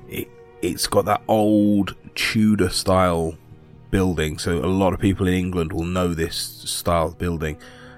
it 0.07 0.29
it's 0.61 0.87
got 0.87 1.05
that 1.05 1.21
old 1.27 1.95
Tudor 2.15 2.69
style 2.69 3.35
building, 3.91 4.37
so 4.39 4.57
a 4.57 4.67
lot 4.67 4.93
of 4.93 4.99
people 4.99 5.27
in 5.27 5.33
England 5.33 5.71
will 5.71 5.85
know 5.85 6.13
this 6.13 6.35
style 6.35 7.07
of 7.07 7.17
building. 7.17 7.57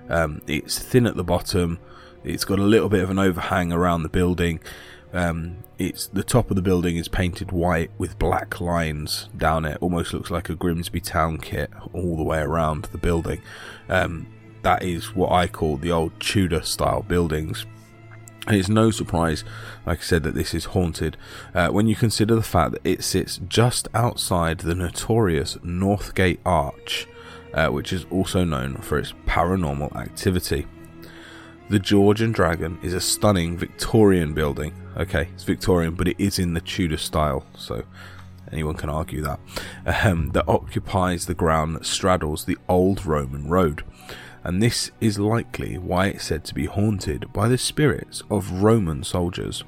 Um, 0.09 0.41
it's 0.47 0.77
thin 0.77 1.07
at 1.07 1.15
the 1.15 1.23
bottom, 1.23 1.79
it's 2.23 2.45
got 2.45 2.59
a 2.59 2.63
little 2.63 2.89
bit 2.89 3.03
of 3.03 3.09
an 3.09 3.17
overhang 3.17 3.71
around 3.71 4.03
the 4.03 4.09
building, 4.09 4.59
Um, 5.13 5.57
it's 5.77 6.07
the 6.07 6.23
top 6.23 6.49
of 6.49 6.55
the 6.55 6.61
building 6.61 6.95
is 6.95 7.07
painted 7.07 7.51
white 7.51 7.91
with 7.97 8.19
black 8.19 8.61
lines 8.61 9.29
down 9.35 9.65
it. 9.65 9.77
Almost 9.81 10.13
looks 10.13 10.31
like 10.31 10.49
a 10.49 10.55
Grimsby 10.55 11.01
Town 11.01 11.37
kit 11.37 11.69
all 11.93 12.15
the 12.15 12.23
way 12.23 12.39
around 12.39 12.85
the 12.85 12.97
building. 12.97 13.41
Um, 13.89 14.27
that 14.61 14.83
is 14.83 15.15
what 15.15 15.31
I 15.31 15.47
call 15.47 15.77
the 15.77 15.91
old 15.91 16.19
Tudor 16.19 16.61
style 16.61 17.01
buildings. 17.01 17.65
And 18.47 18.55
it's 18.55 18.69
no 18.69 18.89
surprise, 18.89 19.43
like 19.85 19.99
I 19.99 20.01
said, 20.01 20.23
that 20.23 20.33
this 20.33 20.53
is 20.53 20.65
haunted 20.65 21.15
uh, 21.53 21.69
when 21.69 21.87
you 21.87 21.95
consider 21.95 22.35
the 22.35 22.41
fact 22.41 22.71
that 22.71 22.81
it 22.83 23.03
sits 23.03 23.39
just 23.47 23.87
outside 23.93 24.59
the 24.59 24.73
notorious 24.73 25.57
Northgate 25.57 26.39
Arch, 26.45 27.07
uh, 27.53 27.67
which 27.67 27.93
is 27.93 28.05
also 28.09 28.43
known 28.43 28.77
for 28.77 28.97
its 28.97 29.13
paranormal 29.27 29.95
activity. 29.95 30.65
The 31.69 31.79
George 31.79 32.21
and 32.21 32.33
Dragon 32.33 32.79
is 32.81 32.93
a 32.93 32.99
stunning 32.99 33.57
Victorian 33.57 34.33
building. 34.33 34.73
Okay, 34.97 35.29
it's 35.33 35.43
Victorian, 35.43 35.95
but 35.95 36.09
it 36.09 36.19
is 36.19 36.37
in 36.37 36.53
the 36.53 36.59
Tudor 36.59 36.97
style, 36.97 37.45
so 37.55 37.83
anyone 38.51 38.75
can 38.75 38.89
argue 38.89 39.21
that. 39.21 39.39
Um, 39.85 40.31
that 40.31 40.49
occupies 40.49 41.25
the 41.25 41.33
ground 41.33 41.75
that 41.75 41.85
straddles 41.85 42.43
the 42.43 42.57
old 42.67 43.05
Roman 43.05 43.47
road. 43.47 43.83
And 44.43 44.61
this 44.61 44.91
is 44.99 45.17
likely 45.17 45.77
why 45.77 46.07
it's 46.07 46.25
said 46.25 46.43
to 46.45 46.53
be 46.53 46.65
haunted 46.65 47.31
by 47.31 47.47
the 47.47 47.57
spirits 47.57 48.21
of 48.29 48.63
Roman 48.63 49.03
soldiers. 49.03 49.63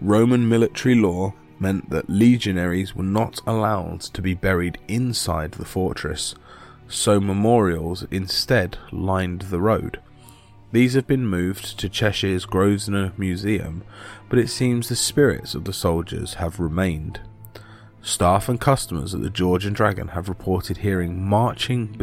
Roman 0.00 0.48
military 0.48 0.96
law 0.96 1.34
meant 1.60 1.90
that 1.90 2.10
legionaries 2.10 2.96
were 2.96 3.04
not 3.04 3.40
allowed 3.46 4.00
to 4.00 4.20
be 4.20 4.34
buried 4.34 4.78
inside 4.88 5.52
the 5.52 5.64
fortress, 5.64 6.34
so 6.88 7.20
memorials 7.20 8.04
instead 8.10 8.78
lined 8.90 9.42
the 9.42 9.60
road. 9.60 10.00
These 10.72 10.94
have 10.94 11.06
been 11.06 11.26
moved 11.26 11.78
to 11.80 11.88
Cheshire's 11.90 12.46
Grosvenor 12.46 13.12
Museum, 13.18 13.84
but 14.30 14.38
it 14.38 14.48
seems 14.48 14.88
the 14.88 14.96
spirits 14.96 15.54
of 15.54 15.64
the 15.64 15.72
soldiers 15.72 16.34
have 16.34 16.58
remained. 16.58 17.20
Staff 18.00 18.48
and 18.48 18.58
customers 18.58 19.14
at 19.14 19.20
the 19.20 19.28
George 19.28 19.66
and 19.66 19.76
Dragon 19.76 20.08
have 20.08 20.30
reported 20.30 20.78
hearing 20.78 21.22
marching 21.22 21.94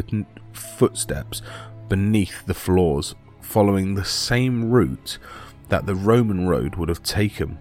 footsteps 0.54 1.42
beneath 1.90 2.46
the 2.46 2.54
floors, 2.54 3.16
following 3.42 3.96
the 3.96 4.06
same 4.06 4.70
route 4.70 5.18
that 5.70 5.88
the 5.88 5.96
Roman 5.96 6.48
road 6.48 6.76
would 6.76 6.90
have 6.90 7.02
taken. 7.02 7.58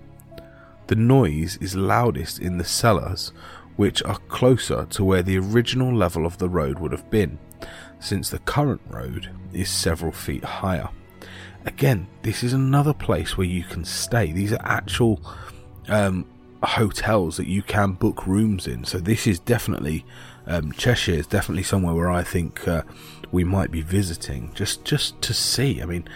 The 0.88 0.96
noise 0.96 1.56
is 1.58 1.74
loudest 1.74 2.38
in 2.38 2.58
the 2.58 2.64
cellars, 2.64 3.32
which 3.76 4.02
are 4.02 4.18
closer 4.28 4.84
to 4.90 5.04
where 5.04 5.22
the 5.22 5.38
original 5.38 5.94
level 5.94 6.26
of 6.26 6.36
the 6.36 6.50
road 6.50 6.78
would 6.78 6.92
have 6.92 7.08
been, 7.08 7.38
since 7.98 8.28
the 8.28 8.40
current 8.40 8.82
road 8.88 9.30
is 9.58 9.68
several 9.68 10.12
feet 10.12 10.44
higher. 10.44 10.88
Again, 11.66 12.06
this 12.22 12.42
is 12.42 12.52
another 12.52 12.94
place 12.94 13.36
where 13.36 13.46
you 13.46 13.64
can 13.64 13.84
stay. 13.84 14.32
These 14.32 14.52
are 14.52 14.60
actual 14.62 15.20
um, 15.88 16.26
hotels 16.62 17.36
that 17.36 17.46
you 17.46 17.62
can 17.62 17.92
book 17.92 18.26
rooms 18.26 18.66
in. 18.66 18.84
So 18.84 18.98
this 18.98 19.26
is 19.26 19.38
definitely 19.38 20.04
um, 20.46 20.72
Cheshire 20.72 21.12
is 21.12 21.26
definitely 21.26 21.62
somewhere 21.62 21.94
where 21.94 22.10
I 22.10 22.22
think 22.22 22.66
uh, 22.66 22.82
we 23.30 23.44
might 23.44 23.70
be 23.70 23.82
visiting 23.82 24.50
just 24.54 24.84
just 24.84 25.20
to 25.22 25.34
see. 25.34 25.82
I 25.82 25.84
mean, 25.84 26.08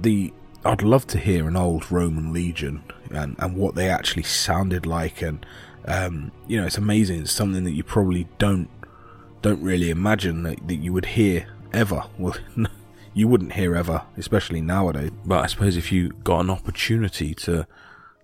the 0.00 0.32
I'd 0.64 0.82
love 0.82 1.06
to 1.08 1.18
hear 1.18 1.48
an 1.48 1.56
old 1.56 1.90
Roman 1.90 2.32
legion 2.32 2.84
and, 3.10 3.36
and 3.38 3.56
what 3.56 3.74
they 3.74 3.90
actually 3.90 4.22
sounded 4.22 4.86
like, 4.86 5.20
and 5.20 5.44
um, 5.86 6.30
you 6.46 6.58
know, 6.58 6.66
it's 6.66 6.78
amazing. 6.78 7.22
It's 7.22 7.32
something 7.32 7.64
that 7.64 7.72
you 7.72 7.82
probably 7.82 8.28
don't 8.38 8.70
don't 9.42 9.62
really 9.62 9.90
imagine 9.90 10.44
that, 10.44 10.66
that 10.68 10.76
you 10.76 10.92
would 10.92 11.04
hear 11.04 11.46
ever. 11.74 12.04
Well, 12.18 12.36
you 13.14 13.28
wouldn't 13.28 13.52
hear 13.52 13.76
ever, 13.76 14.02
especially 14.16 14.60
nowadays. 14.60 15.10
But 15.24 15.44
I 15.44 15.46
suppose 15.46 15.76
if 15.76 15.92
you 15.92 16.10
got 16.10 16.40
an 16.40 16.50
opportunity 16.50 17.34
to 17.34 17.66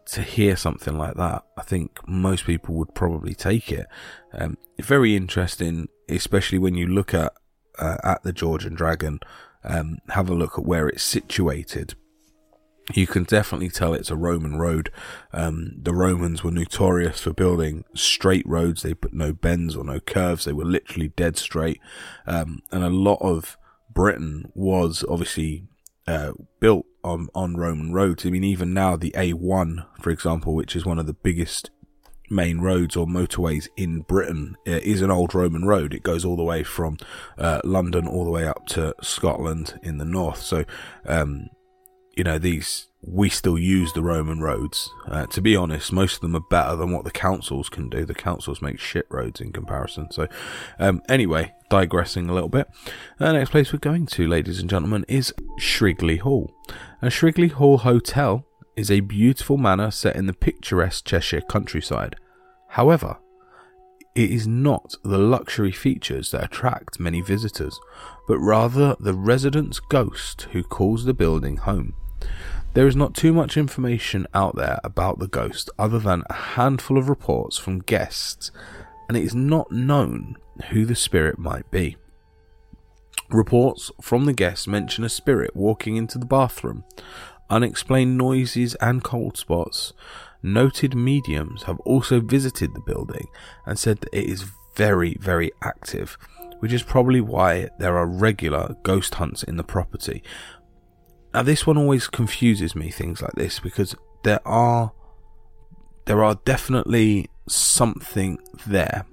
to 0.07 0.23
hear 0.23 0.57
something 0.57 0.99
like 0.99 1.15
that, 1.15 1.45
I 1.57 1.63
think 1.63 1.99
most 2.09 2.45
people 2.45 2.75
would 2.77 2.95
probably 2.95 3.35
take 3.35 3.71
it. 3.71 3.87
Um, 4.33 4.59
very 4.81 5.15
interesting, 5.15 5.89
especially 6.09 6.59
when 6.59 6.75
you 6.75 6.87
look 6.87 7.15
at 7.15 7.33
uh, 7.79 7.99
at 8.03 8.23
the 8.23 8.33
George 8.33 8.65
and 8.65 8.77
Dragon. 8.77 9.21
Um, 9.63 9.99
have 10.09 10.31
a 10.31 10.35
look 10.35 10.59
at 10.59 10.65
where 10.65 10.89
it's 10.89 11.03
situated. 11.03 11.95
You 12.93 13.07
can 13.07 13.25
definitely 13.25 13.69
tell 13.69 13.95
it's 13.95 14.11
a 14.11 14.17
Roman 14.17 14.57
road. 14.57 14.91
Um, 15.33 15.73
the 15.81 15.95
Romans 15.95 16.43
were 16.43 16.51
notorious 16.51 17.21
for 17.21 17.33
building 17.33 17.85
straight 17.95 18.47
roads. 18.47 18.83
They 18.83 18.95
put 18.95 19.13
no 19.13 19.33
bends 19.33 19.77
or 19.77 19.85
no 19.85 20.01
curves. 20.01 20.45
They 20.45 20.53
were 20.53 20.65
literally 20.65 21.09
dead 21.09 21.37
straight. 21.37 21.81
Um, 22.27 22.63
and 22.73 22.83
a 22.83 22.91
lot 22.91 23.19
of 23.21 23.57
Britain 23.93 24.51
was 24.55 25.05
obviously 25.09 25.65
uh, 26.07 26.33
built 26.59 26.87
on 27.05 27.29
on 27.35 27.57
Roman 27.57 27.93
roads. 27.93 28.27
I 28.27 28.31
mean, 28.31 28.45
even 28.45 28.75
now 28.75 28.97
the 28.97 29.13
A1, 29.13 29.87
for 30.01 30.11
example, 30.11 30.55
which 30.55 30.75
is 30.75 30.85
one 30.85 30.99
of 30.99 31.07
the 31.07 31.15
biggest 31.15 31.71
main 32.29 32.61
roads 32.61 32.97
or 32.97 33.07
motorways 33.07 33.69
in 33.77 34.03
Britain, 34.03 34.57
uh, 34.67 34.81
is 34.83 35.03
an 35.03 35.11
old 35.11 35.35
Roman 35.35 35.65
road. 35.65 35.95
It 35.95 36.03
goes 36.03 36.25
all 36.25 36.37
the 36.37 36.45
way 36.45 36.63
from 36.63 36.99
uh, 37.39 37.61
London 37.65 38.07
all 38.07 38.25
the 38.25 38.31
way 38.31 38.47
up 38.47 38.67
to 38.69 38.95
Scotland 39.03 39.79
in 39.83 39.99
the 39.99 40.05
north. 40.05 40.41
So, 40.41 40.65
um, 41.07 41.49
you 42.21 42.25
know, 42.25 42.37
these 42.37 42.89
we 43.01 43.31
still 43.31 43.59
use 43.59 43.95
the 43.95 44.03
Roman 44.03 44.41
roads. 44.41 44.91
Uh, 45.09 45.25
to 45.29 45.41
be 45.41 45.57
honest, 45.57 45.91
most 45.91 46.17
of 46.17 46.21
them 46.21 46.37
are 46.37 46.45
better 46.51 46.77
than 46.77 46.93
what 46.93 47.05
the 47.05 47.11
councils 47.11 47.71
can 47.71 47.89
do. 47.89 48.05
The 48.05 48.13
councils 48.13 48.61
make 48.61 48.79
shit 48.79 49.07
roads 49.09 49.41
in 49.41 49.53
comparison. 49.53 50.11
So, 50.11 50.29
um, 50.79 51.01
anyway, 51.09 51.55
digressing 51.71 52.29
a 52.29 52.35
little 52.35 52.51
bit. 52.51 52.69
The 53.17 53.33
next 53.33 53.49
place 53.49 53.73
we're 53.73 53.79
going 53.79 54.05
to, 54.05 54.29
ladies 54.29 54.61
and 54.61 54.69
gentlemen, 54.69 55.07
is 55.09 55.33
Shrigley 55.57 56.19
Hall. 56.19 56.55
A 57.01 57.09
Shrigley 57.09 57.49
Hall 57.49 57.79
Hotel 57.79 58.45
is 58.77 58.91
a 58.91 59.01
beautiful 59.01 59.57
manor 59.57 59.91
set 59.91 60.15
in 60.15 60.27
the 60.27 60.35
picturesque 60.35 61.07
Cheshire 61.07 61.41
countryside. 61.41 62.17
However, 62.69 63.17
it 64.15 64.31
is 64.31 64.47
not 64.47 64.95
the 65.05 65.17
luxury 65.17 65.73
features 65.73 66.33
that 66.33 66.45
attract 66.45 67.01
many 67.01 67.23
visitors, 67.23 67.81
but 68.29 68.39
rather 68.39 68.95
the 69.01 69.15
resident's 69.15 69.81
ghost 69.81 70.49
who 70.53 70.63
calls 70.63 71.07
the 71.07 71.15
building 71.15 71.57
home. 71.57 71.95
There 72.75 72.87
is 72.87 72.95
not 72.95 73.15
too 73.15 73.33
much 73.33 73.57
information 73.57 74.27
out 74.33 74.55
there 74.55 74.79
about 74.85 75.19
the 75.19 75.27
ghost 75.27 75.71
other 75.79 75.99
than 75.99 76.23
a 76.31 76.35
handful 76.35 76.99
of 76.99 77.09
reports 77.09 77.59
from 77.59 77.81
guests, 77.81 78.53
and 79.09 79.17
it 79.17 79.25
is 79.25 79.35
not 79.35 79.73
known 79.73 80.37
who 80.69 80.87
the 80.87 80.95
spirit 80.95 81.39
might 81.39 81.69
be. 81.71 81.97
Reports 83.29 83.91
from 84.01 84.25
the 84.25 84.33
guests 84.33 84.67
mention 84.67 85.05
a 85.05 85.09
spirit 85.09 85.55
walking 85.55 85.97
into 85.97 86.19
the 86.19 86.27
bathroom, 86.27 86.85
unexplained 87.49 88.17
noises, 88.17 88.75
and 88.77 89.03
cold 89.03 89.37
spots. 89.37 89.93
Noted 90.43 90.95
mediums 90.95 91.65
have 91.65 91.81
also 91.81 92.21
visited 92.21 92.75
the 92.75 92.81
building 92.81 93.29
and 93.67 93.79
said 93.79 94.01
that 94.01 94.17
it 94.17 94.25
is 94.25 94.47
very, 94.75 95.17
very 95.21 95.51
active, 95.63 96.17
which 96.61 96.73
is 96.73 96.83
probably 96.83 97.21
why 97.21 97.69
there 97.79 97.97
are 97.97 98.07
regular 98.07 98.77
ghost 98.83 99.17
hunts 99.17 99.43
in 99.43 99.57
the 99.57 99.65
property, 99.65 100.23
now 101.33 101.43
this 101.43 101.67
one 101.67 101.79
always 101.79 102.09
confuses 102.09 102.75
me 102.75 102.91
things 102.91 103.23
like 103.23 103.35
this 103.35 103.61
because 103.61 103.95
there 104.23 104.47
are 104.47 104.93
there 106.07 106.25
are 106.25 106.37
definitely 106.45 107.31
something 107.49 108.39
there. 108.67 109.05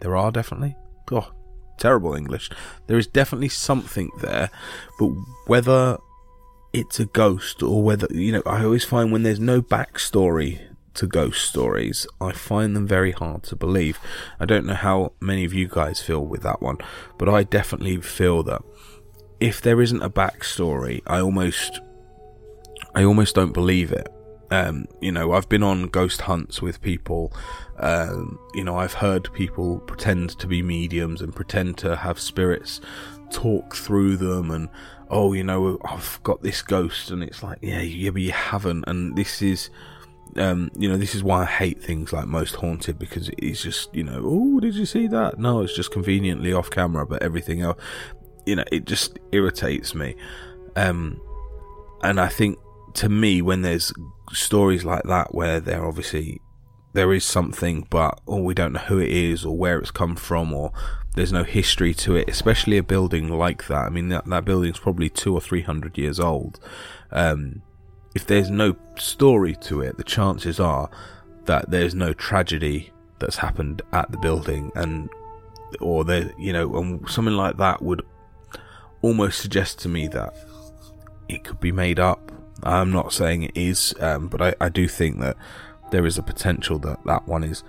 There 0.00 0.16
are 0.16 0.30
definitely. 0.30 0.76
Oh, 1.10 1.32
terrible 1.76 2.14
English. 2.14 2.50
There 2.86 2.98
is 2.98 3.06
definitely 3.08 3.48
something 3.48 4.10
there, 4.20 4.50
but 4.98 5.10
whether 5.46 5.98
it's 6.72 7.00
a 7.00 7.06
ghost 7.06 7.62
or 7.62 7.82
whether 7.82 8.06
you 8.10 8.30
know, 8.30 8.42
I 8.46 8.62
always 8.62 8.84
find 8.84 9.10
when 9.10 9.24
there's 9.24 9.40
no 9.40 9.60
backstory 9.60 10.60
to 10.94 11.06
ghost 11.06 11.48
stories, 11.48 12.06
I 12.20 12.32
find 12.32 12.76
them 12.76 12.86
very 12.86 13.12
hard 13.12 13.42
to 13.44 13.56
believe. 13.56 13.98
I 14.38 14.44
don't 14.44 14.66
know 14.66 14.74
how 14.74 15.12
many 15.20 15.44
of 15.44 15.52
you 15.52 15.66
guys 15.66 16.00
feel 16.00 16.24
with 16.24 16.42
that 16.42 16.62
one, 16.62 16.78
but 17.18 17.28
I 17.28 17.42
definitely 17.42 17.96
feel 17.98 18.42
that 18.44 18.62
if 19.40 19.60
there 19.60 19.80
isn't 19.80 20.02
a 20.02 20.10
backstory, 20.10 21.00
I 21.06 21.20
almost, 21.20 21.80
I 22.94 23.04
almost 23.04 23.34
don't 23.34 23.52
believe 23.52 23.92
it. 23.92 24.08
Um, 24.50 24.86
you 25.00 25.12
know, 25.12 25.32
I've 25.32 25.48
been 25.48 25.62
on 25.62 25.84
ghost 25.84 26.22
hunts 26.22 26.60
with 26.60 26.82
people. 26.82 27.32
Um, 27.78 28.38
you 28.52 28.64
know, 28.64 28.76
I've 28.76 28.94
heard 28.94 29.32
people 29.32 29.78
pretend 29.80 30.30
to 30.40 30.46
be 30.46 30.60
mediums 30.60 31.22
and 31.22 31.34
pretend 31.34 31.78
to 31.78 31.96
have 31.96 32.18
spirits 32.18 32.80
talk 33.30 33.76
through 33.76 34.16
them 34.16 34.50
and 34.50 34.68
oh, 35.10 35.32
you 35.32 35.42
know, 35.42 35.78
I've 35.84 36.20
got 36.22 36.42
this 36.42 36.62
ghost, 36.62 37.10
and 37.10 37.22
it's 37.22 37.42
like, 37.42 37.58
yeah, 37.60 37.80
yeah, 37.80 38.10
but 38.10 38.22
you 38.22 38.32
haven't. 38.32 38.84
And 38.86 39.16
this 39.16 39.42
is, 39.42 39.68
um, 40.36 40.70
you 40.76 40.88
know, 40.88 40.96
this 40.96 41.14
is 41.14 41.24
why 41.24 41.42
I 41.42 41.46
hate 41.46 41.82
things 41.82 42.12
like 42.12 42.26
Most 42.26 42.54
Haunted 42.54 42.98
because 42.98 43.28
it's 43.36 43.62
just, 43.62 43.94
you 43.94 44.04
know, 44.04 44.22
oh, 44.24 44.60
did 44.60 44.76
you 44.76 44.86
see 44.86 45.08
that? 45.08 45.38
No, 45.38 45.62
it's 45.62 45.74
just 45.74 45.90
conveniently 45.90 46.52
off 46.52 46.70
camera, 46.70 47.04
but 47.06 47.22
everything 47.22 47.60
else 47.60 47.78
you 48.50 48.56
know, 48.56 48.64
it 48.72 48.84
just 48.84 49.18
irritates 49.30 49.94
me. 49.94 50.16
Um, 50.74 51.20
and 52.02 52.20
I 52.20 52.26
think 52.26 52.58
to 52.94 53.08
me, 53.08 53.42
when 53.42 53.62
there's 53.62 53.92
stories 54.32 54.84
like 54.84 55.04
that 55.04 55.32
where 55.32 55.60
there 55.60 55.86
obviously 55.86 56.40
there 56.92 57.12
is 57.12 57.24
something, 57.24 57.86
but 57.90 58.20
oh, 58.26 58.42
we 58.42 58.54
don't 58.54 58.72
know 58.72 58.80
who 58.80 58.98
it 58.98 59.10
is 59.10 59.44
or 59.44 59.56
where 59.56 59.78
it's 59.78 59.92
come 59.92 60.16
from, 60.16 60.52
or 60.52 60.72
there's 61.14 61.32
no 61.32 61.44
history 61.44 61.94
to 61.94 62.16
it, 62.16 62.28
especially 62.28 62.76
a 62.76 62.82
building 62.82 63.28
like 63.28 63.68
that. 63.68 63.86
I 63.86 63.88
mean, 63.88 64.08
that 64.08 64.26
that 64.26 64.44
building's 64.44 64.80
probably 64.80 65.08
two 65.08 65.32
or 65.32 65.40
three 65.40 65.62
hundred 65.62 65.96
years 65.96 66.18
old. 66.18 66.58
Um, 67.12 67.62
if 68.16 68.26
there's 68.26 68.50
no 68.50 68.74
story 68.96 69.54
to 69.62 69.80
it, 69.82 69.96
the 69.96 70.02
chances 70.02 70.58
are 70.58 70.90
that 71.44 71.70
there's 71.70 71.94
no 71.94 72.12
tragedy 72.12 72.90
that's 73.20 73.36
happened 73.36 73.82
at 73.92 74.10
the 74.10 74.18
building, 74.18 74.72
and 74.74 75.08
or 75.80 76.04
there, 76.04 76.32
you 76.36 76.52
know, 76.52 76.74
and 76.74 77.08
something 77.08 77.36
like 77.36 77.56
that 77.58 77.80
would 77.82 78.02
almost 79.02 79.40
suggest 79.40 79.78
to 79.80 79.88
me 79.88 80.08
that 80.08 80.34
it 81.28 81.44
could 81.44 81.60
be 81.60 81.72
made 81.72 81.98
up. 81.98 82.32
I'm 82.62 82.92
not 82.92 83.12
saying 83.12 83.44
it 83.44 83.56
is, 83.56 83.94
um, 84.00 84.28
but 84.28 84.42
I, 84.42 84.54
I 84.60 84.68
do 84.68 84.86
think 84.86 85.20
that 85.20 85.36
there 85.90 86.06
is 86.06 86.18
a 86.18 86.22
potential 86.22 86.78
that 86.80 86.98
that 87.04 87.26
one 87.26 87.44
is 87.44 87.62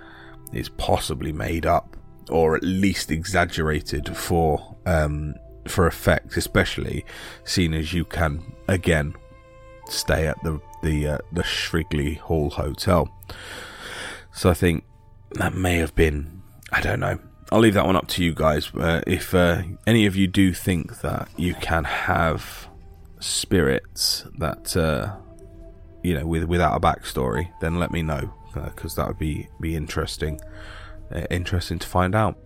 is 0.52 0.68
possibly 0.68 1.32
made 1.32 1.64
up 1.64 1.96
or 2.30 2.56
at 2.56 2.62
least 2.62 3.10
exaggerated 3.10 4.14
for 4.16 4.76
um, 4.86 5.34
for 5.66 5.86
effect, 5.86 6.36
especially 6.36 7.04
seeing 7.44 7.74
as 7.74 7.92
you 7.92 8.04
can 8.04 8.42
again 8.68 9.14
stay 9.88 10.26
at 10.26 10.42
the 10.42 10.60
the 10.82 11.08
uh, 11.08 11.18
the 11.32 11.42
Shrigley 11.42 12.14
Hall 12.14 12.50
Hotel. 12.50 13.08
So 14.32 14.50
I 14.50 14.54
think 14.54 14.84
that 15.32 15.54
may 15.54 15.76
have 15.76 15.94
been 15.94 16.42
I 16.70 16.80
don't 16.80 17.00
know. 17.00 17.18
I'll 17.52 17.60
leave 17.60 17.74
that 17.74 17.84
one 17.84 17.96
up 17.96 18.08
to 18.08 18.24
you 18.24 18.32
guys. 18.32 18.74
Uh, 18.74 19.02
if 19.06 19.34
uh, 19.34 19.60
any 19.86 20.06
of 20.06 20.16
you 20.16 20.26
do 20.26 20.54
think 20.54 21.02
that 21.02 21.28
you 21.36 21.54
can 21.56 21.84
have 21.84 22.66
spirits 23.20 24.24
that 24.38 24.74
uh, 24.74 25.14
you 26.02 26.14
know 26.14 26.26
with 26.26 26.44
without 26.44 26.74
a 26.74 26.80
backstory, 26.80 27.52
then 27.60 27.78
let 27.78 27.90
me 27.90 28.00
know 28.00 28.32
because 28.54 28.94
that 28.94 29.06
would 29.06 29.18
be 29.18 29.48
be 29.60 29.76
interesting. 29.76 30.40
Uh, 31.14 31.26
interesting 31.30 31.78
to 31.78 31.86
find 31.86 32.14
out. 32.14 32.38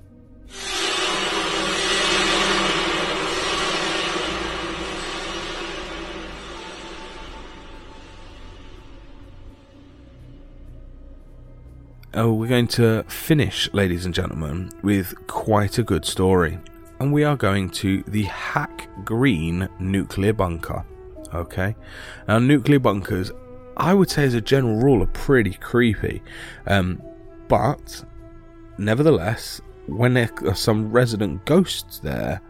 Oh, 12.18 12.32
we're 12.32 12.48
going 12.48 12.68
to 12.68 13.02
finish, 13.08 13.68
ladies 13.74 14.06
and 14.06 14.14
gentlemen, 14.14 14.70
with 14.80 15.14
quite 15.26 15.76
a 15.76 15.82
good 15.82 16.06
story. 16.06 16.58
And 16.98 17.12
we 17.12 17.24
are 17.24 17.36
going 17.36 17.68
to 17.72 18.02
the 18.04 18.22
Hack 18.22 18.88
Green 19.04 19.68
nuclear 19.78 20.32
bunker. 20.32 20.82
Okay? 21.34 21.76
Now, 22.26 22.38
nuclear 22.38 22.78
bunkers, 22.78 23.32
I 23.76 23.92
would 23.92 24.08
say, 24.08 24.24
as 24.24 24.32
a 24.32 24.40
general 24.40 24.76
rule, 24.76 25.02
are 25.02 25.08
pretty 25.08 25.52
creepy. 25.52 26.22
Um, 26.66 27.02
but, 27.48 28.02
nevertheless, 28.78 29.60
when 29.86 30.14
there 30.14 30.30
are 30.46 30.54
some 30.54 30.90
resident 30.90 31.44
ghosts 31.44 31.98
there, 31.98 32.40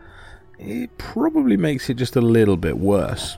it 0.61 0.97
probably 0.97 1.57
makes 1.57 1.91
it 1.91 1.95
just 1.95 2.15
a 2.15 2.21
little 2.21 2.57
bit 2.57 2.79
worse. 2.79 3.37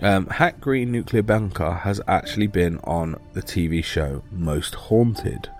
Um, 0.00 0.26
Hack 0.26 0.60
Green 0.60 0.90
Nuclear 0.90 1.22
Bunker 1.22 1.72
has 1.72 2.00
actually 2.08 2.46
been 2.46 2.78
on 2.84 3.16
the 3.34 3.42
TV 3.42 3.84
show 3.84 4.22
Most 4.30 4.74
Haunted, 4.74 5.50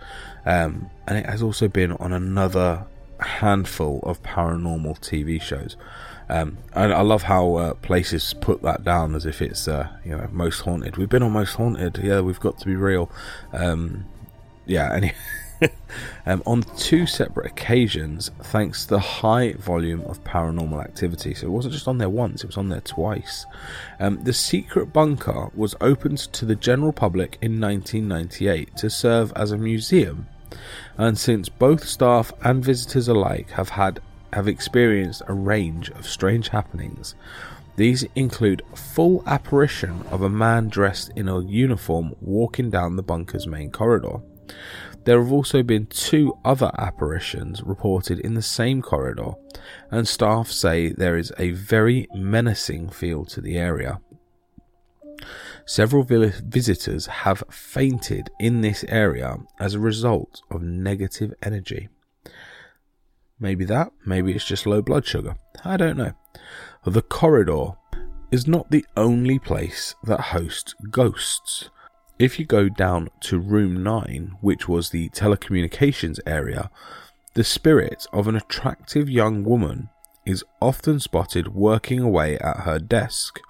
um, 0.47 0.91
and 1.07 1.19
it 1.19 1.27
has 1.27 1.43
also 1.43 1.69
been 1.69 1.93
on 1.93 2.13
another 2.13 2.87
handful 3.21 4.01
of 4.03 4.23
paranormal 4.23 4.99
TV 5.01 5.41
shows. 5.41 5.77
Um, 6.29 6.59
and 6.73 6.93
I 6.93 7.03
love 7.03 7.25
how 7.25 7.55
uh, 7.57 7.75
places 7.75 8.35
put 8.41 8.63
that 8.63 8.85
down 8.85 9.15
as 9.15 9.27
if 9.27 9.43
it's 9.43 9.69
uh, 9.69 9.89
you 10.05 10.17
know 10.17 10.29
Most 10.33 10.61
Haunted. 10.61 10.97
We've 10.97 11.09
been 11.09 11.23
on 11.23 11.33
Most 11.33 11.55
Haunted, 11.55 12.01
yeah. 12.03 12.21
We've 12.21 12.41
got 12.41 12.59
to 12.59 12.67
be 12.67 12.77
real. 12.77 13.11
Um, 13.53 14.07
yeah, 14.67 14.93
anyway. 14.93 15.15
um, 16.27 16.43
on 16.47 16.63
two 16.77 17.07
separate 17.07 17.47
occasions, 17.47 18.31
thanks 18.43 18.85
to 18.85 18.91
the 18.91 19.01
high 19.01 19.53
volume 19.55 20.03
of 20.03 20.23
paranormal 20.25 20.83
activity. 20.83 21.35
So 21.35 21.47
it 21.47 21.51
wasn't 21.51 21.75
just 21.75 21.89
on 21.89 21.99
there 21.99 22.09
once, 22.09 22.43
it 22.43 22.47
was 22.47 22.57
on 22.57 22.69
there 22.69 22.81
twice. 22.81 23.47
Um, 24.01 24.23
the 24.25 24.33
secret 24.33 24.93
bunker 24.93 25.51
was 25.55 25.75
opened 25.81 26.19
to 26.19 26.45
the 26.45 26.57
general 26.57 26.93
public 26.93 27.39
in 27.41 27.61
1998 27.61 28.77
to 28.79 28.91
serve 28.91 29.33
as 29.35 29.53
a 29.53 29.59
museum. 29.59 30.27
And 30.99 31.19
since 31.19 31.49
both 31.49 31.85
staff 31.85 32.33
and 32.43 32.65
visitors 32.65 33.09
alike 33.09 33.51
have 33.53 33.71
had 33.71 34.01
have 34.33 34.49
experienced 34.49 35.23
a 35.29 35.35
range 35.35 35.91
of 35.91 36.07
strange 36.07 36.49
happenings, 36.49 37.15
these 37.77 38.05
include 38.15 38.63
full 38.75 39.23
apparition 39.27 40.03
of 40.11 40.23
a 40.23 40.29
man 40.29 40.69
dressed 40.69 41.11
in 41.17 41.29
a 41.29 41.41
uniform 41.41 42.15
walking 42.21 42.71
down 42.71 42.97
the 42.97 43.03
bunker's 43.03 43.47
main 43.47 43.71
corridor. 43.71 44.21
There 45.05 45.21
have 45.21 45.33
also 45.33 45.63
been 45.63 45.87
two 45.87 46.39
other 46.45 46.71
apparitions 46.79 47.63
reported 47.63 48.21
in 48.21 48.35
the 48.35 48.43
same 48.43 48.83
corridor, 48.83 49.33
and 49.91 50.07
staff 50.07 50.49
say 50.49 50.91
there 50.91 51.17
is 51.17 51.33
a 51.39 51.51
very 51.51 52.07
menacing 52.15 52.91
feel 52.91 53.25
to 53.27 53.41
the 53.41 53.57
area. 53.57 54.01
Several 55.65 56.05
visitors 56.05 57.07
have 57.07 57.45
fainted 57.51 58.31
in 58.41 58.61
this 58.61 58.85
area 58.89 59.37
as 59.59 59.75
a 59.75 59.81
result 59.81 60.43
of 60.51 60.63
negative 60.63 61.35
energy. 61.43 61.89
Maybe 63.39 63.65
that, 63.65 63.93
maybe 64.07 64.33
it's 64.33 64.45
just 64.45 64.67
low 64.67 64.83
blood 64.83 65.05
sugar. 65.05 65.37
I 65.65 65.77
don't 65.77 65.97
know. 65.97 66.13
The 66.85 67.03
corridor 67.03 67.77
is 68.31 68.47
not 68.47 68.71
the 68.71 68.87
only 68.97 69.39
place 69.39 69.95
that 70.05 70.21
hosts 70.21 70.75
ghosts. 70.91 71.71
If 72.19 72.39
you 72.39 72.45
go 72.45 72.69
down 72.69 73.09
to 73.23 73.39
room 73.39 73.83
9, 73.83 74.37
which 74.41 74.69
was 74.69 74.91
the 74.91 75.09
telecommunications 75.11 76.21
area, 76.27 76.71
the 77.35 77.45
spirit 77.45 78.07
of 78.13 78.29
an 78.29 78.37
attractive 78.37 79.09
young 79.09 79.43
woman 79.43 79.89
is 80.25 80.45
often 80.61 81.01
spotted 81.01 81.55
working 81.55 82.01
away 82.01 82.39
at 82.39 82.61
her 82.61 82.79
desk. 82.79 83.41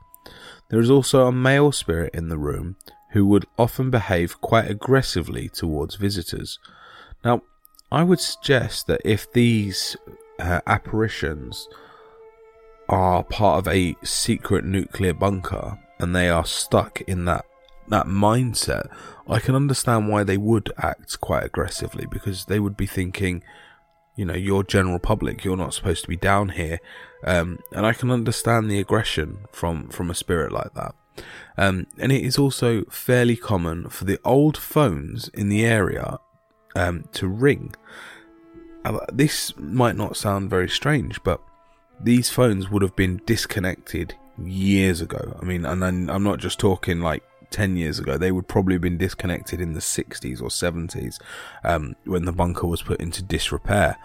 There 0.70 0.80
is 0.80 0.90
also 0.90 1.26
a 1.26 1.32
male 1.32 1.72
spirit 1.72 2.14
in 2.14 2.28
the 2.28 2.38
room 2.38 2.76
who 3.10 3.26
would 3.26 3.46
often 3.58 3.90
behave 3.90 4.40
quite 4.40 4.70
aggressively 4.70 5.48
towards 5.48 5.96
visitors. 5.96 6.58
Now, 7.24 7.42
I 7.90 8.04
would 8.04 8.20
suggest 8.20 8.86
that 8.86 9.02
if 9.04 9.30
these 9.32 9.96
uh, 10.38 10.60
apparitions 10.66 11.68
are 12.88 13.22
part 13.22 13.58
of 13.58 13.68
a 13.68 13.96
secret 14.02 14.64
nuclear 14.64 15.12
bunker 15.12 15.78
and 15.98 16.16
they 16.16 16.30
are 16.30 16.46
stuck 16.46 17.00
in 17.02 17.26
that 17.26 17.44
that 17.92 18.06
mindset, 18.06 18.88
I 19.28 19.38
can 19.38 19.54
understand 19.54 20.08
why 20.08 20.24
they 20.24 20.36
would 20.36 20.72
act 20.76 21.20
quite 21.20 21.44
aggressively 21.44 22.06
because 22.06 22.46
they 22.46 22.58
would 22.58 22.76
be 22.76 22.86
thinking, 22.86 23.42
you 24.16 24.24
know, 24.24 24.34
you're 24.34 24.64
general 24.64 24.98
public, 24.98 25.44
you're 25.44 25.56
not 25.56 25.74
supposed 25.74 26.02
to 26.02 26.08
be 26.08 26.16
down 26.16 26.50
here, 26.50 26.80
um, 27.24 27.58
and 27.72 27.86
I 27.86 27.92
can 27.92 28.10
understand 28.10 28.70
the 28.70 28.78
aggression 28.78 29.46
from 29.52 29.88
from 29.88 30.10
a 30.10 30.14
spirit 30.14 30.52
like 30.52 30.74
that. 30.74 30.94
Um, 31.56 31.86
and 31.98 32.10
it 32.10 32.24
is 32.24 32.38
also 32.38 32.84
fairly 32.84 33.36
common 33.36 33.88
for 33.88 34.04
the 34.04 34.18
old 34.24 34.56
phones 34.56 35.28
in 35.28 35.48
the 35.48 35.64
area 35.64 36.18
um, 36.74 37.04
to 37.12 37.28
ring. 37.28 37.74
This 39.12 39.56
might 39.56 39.96
not 39.96 40.16
sound 40.16 40.50
very 40.50 40.68
strange, 40.68 41.22
but 41.22 41.40
these 42.00 42.30
phones 42.30 42.70
would 42.70 42.82
have 42.82 42.96
been 42.96 43.20
disconnected 43.26 44.14
years 44.42 45.00
ago. 45.00 45.38
I 45.40 45.44
mean, 45.44 45.64
and 45.64 45.84
I'm 45.84 46.24
not 46.24 46.40
just 46.40 46.58
talking 46.58 47.00
like 47.00 47.22
10 47.52 47.76
years 47.76 47.98
ago, 47.98 48.16
they 48.18 48.32
would 48.32 48.48
probably 48.48 48.74
have 48.74 48.82
been 48.82 48.98
disconnected 48.98 49.60
in 49.60 49.74
the 49.74 49.80
60s 49.80 50.40
or 50.40 50.48
70s 50.48 51.20
um, 51.64 51.94
when 52.04 52.24
the 52.24 52.32
bunker 52.32 52.66
was 52.66 52.82
put 52.82 53.00
into 53.00 53.22
disrepair. 53.22 53.96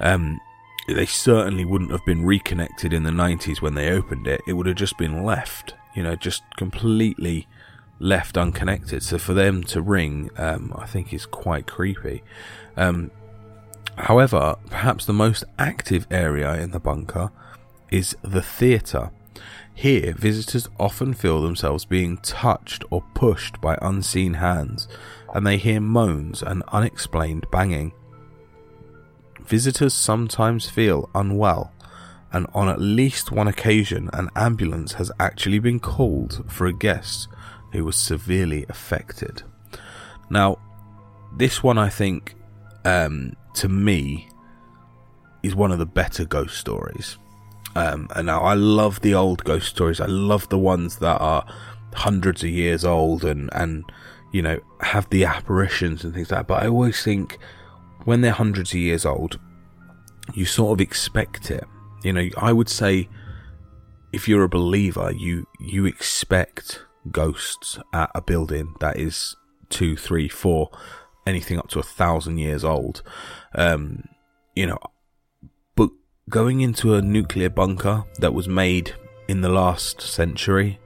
Um, 0.00 0.40
they 0.88 1.06
certainly 1.06 1.64
wouldn't 1.64 1.90
have 1.90 2.04
been 2.04 2.24
reconnected 2.24 2.92
in 2.92 3.02
the 3.02 3.10
90s 3.10 3.60
when 3.60 3.74
they 3.74 3.90
opened 3.90 4.26
it. 4.26 4.40
It 4.46 4.52
would 4.52 4.66
have 4.66 4.76
just 4.76 4.96
been 4.98 5.24
left, 5.24 5.74
you 5.94 6.02
know, 6.02 6.14
just 6.14 6.42
completely 6.56 7.48
left 7.98 8.36
unconnected. 8.36 9.02
So 9.02 9.18
for 9.18 9.34
them 9.34 9.64
to 9.64 9.80
ring, 9.80 10.30
um, 10.36 10.72
I 10.76 10.86
think 10.86 11.12
is 11.12 11.26
quite 11.26 11.66
creepy. 11.66 12.22
Um, 12.76 13.10
however, 13.96 14.56
perhaps 14.70 15.06
the 15.06 15.12
most 15.12 15.44
active 15.58 16.06
area 16.10 16.54
in 16.54 16.70
the 16.70 16.80
bunker 16.80 17.30
is 17.90 18.16
the 18.22 18.42
theatre. 18.42 19.10
Here, 19.76 20.14
visitors 20.14 20.70
often 20.80 21.12
feel 21.12 21.42
themselves 21.42 21.84
being 21.84 22.16
touched 22.16 22.82
or 22.90 23.04
pushed 23.12 23.60
by 23.60 23.76
unseen 23.82 24.32
hands, 24.32 24.88
and 25.34 25.46
they 25.46 25.58
hear 25.58 25.80
moans 25.80 26.42
and 26.42 26.62
unexplained 26.72 27.46
banging. 27.52 27.92
Visitors 29.42 29.92
sometimes 29.92 30.66
feel 30.70 31.10
unwell, 31.14 31.74
and 32.32 32.46
on 32.54 32.70
at 32.70 32.80
least 32.80 33.30
one 33.30 33.48
occasion, 33.48 34.08
an 34.14 34.30
ambulance 34.34 34.94
has 34.94 35.12
actually 35.20 35.58
been 35.58 35.78
called 35.78 36.50
for 36.50 36.66
a 36.66 36.72
guest 36.72 37.28
who 37.72 37.84
was 37.84 37.96
severely 37.96 38.64
affected. 38.70 39.42
Now, 40.30 40.56
this 41.36 41.62
one 41.62 41.76
I 41.76 41.90
think, 41.90 42.34
um, 42.86 43.36
to 43.56 43.68
me, 43.68 44.30
is 45.42 45.54
one 45.54 45.70
of 45.70 45.78
the 45.78 45.84
better 45.84 46.24
ghost 46.24 46.56
stories. 46.56 47.18
Um, 47.76 48.08
and 48.16 48.26
now 48.26 48.40
I 48.40 48.54
love 48.54 49.00
the 49.02 49.14
old 49.14 49.44
ghost 49.44 49.68
stories. 49.68 50.00
I 50.00 50.06
love 50.06 50.48
the 50.48 50.58
ones 50.58 50.96
that 50.98 51.20
are 51.20 51.46
hundreds 51.92 52.42
of 52.42 52.48
years 52.48 52.84
old 52.84 53.24
and, 53.24 53.50
and, 53.52 53.84
you 54.32 54.40
know, 54.40 54.58
have 54.80 55.08
the 55.10 55.24
apparitions 55.26 56.02
and 56.02 56.14
things 56.14 56.30
like 56.30 56.40
that. 56.40 56.46
But 56.46 56.62
I 56.62 56.68
always 56.68 57.02
think 57.02 57.38
when 58.04 58.22
they're 58.22 58.32
hundreds 58.32 58.70
of 58.72 58.78
years 58.78 59.04
old, 59.04 59.38
you 60.32 60.46
sort 60.46 60.78
of 60.78 60.80
expect 60.80 61.50
it. 61.50 61.64
You 62.02 62.12
know, 62.12 62.28
I 62.38 62.52
would 62.52 62.68
say 62.68 63.08
if 64.12 64.26
you're 64.26 64.44
a 64.44 64.48
believer, 64.48 65.12
you, 65.12 65.46
you 65.60 65.84
expect 65.84 66.82
ghosts 67.10 67.78
at 67.92 68.10
a 68.14 68.22
building 68.22 68.74
that 68.80 68.96
is 68.96 69.36
two, 69.68 69.96
three, 69.96 70.28
four, 70.28 70.70
anything 71.26 71.58
up 71.58 71.68
to 71.68 71.78
a 71.78 71.82
thousand 71.82 72.38
years 72.38 72.64
old. 72.64 73.02
Um, 73.54 74.04
you 74.54 74.66
know, 74.66 74.78
going 76.28 76.60
into 76.60 76.94
a 76.94 77.02
nuclear 77.02 77.48
bunker 77.48 78.04
that 78.18 78.34
was 78.34 78.48
made 78.48 78.94
in 79.28 79.42
the 79.42 79.48
last 79.48 80.00
century, 80.00 80.80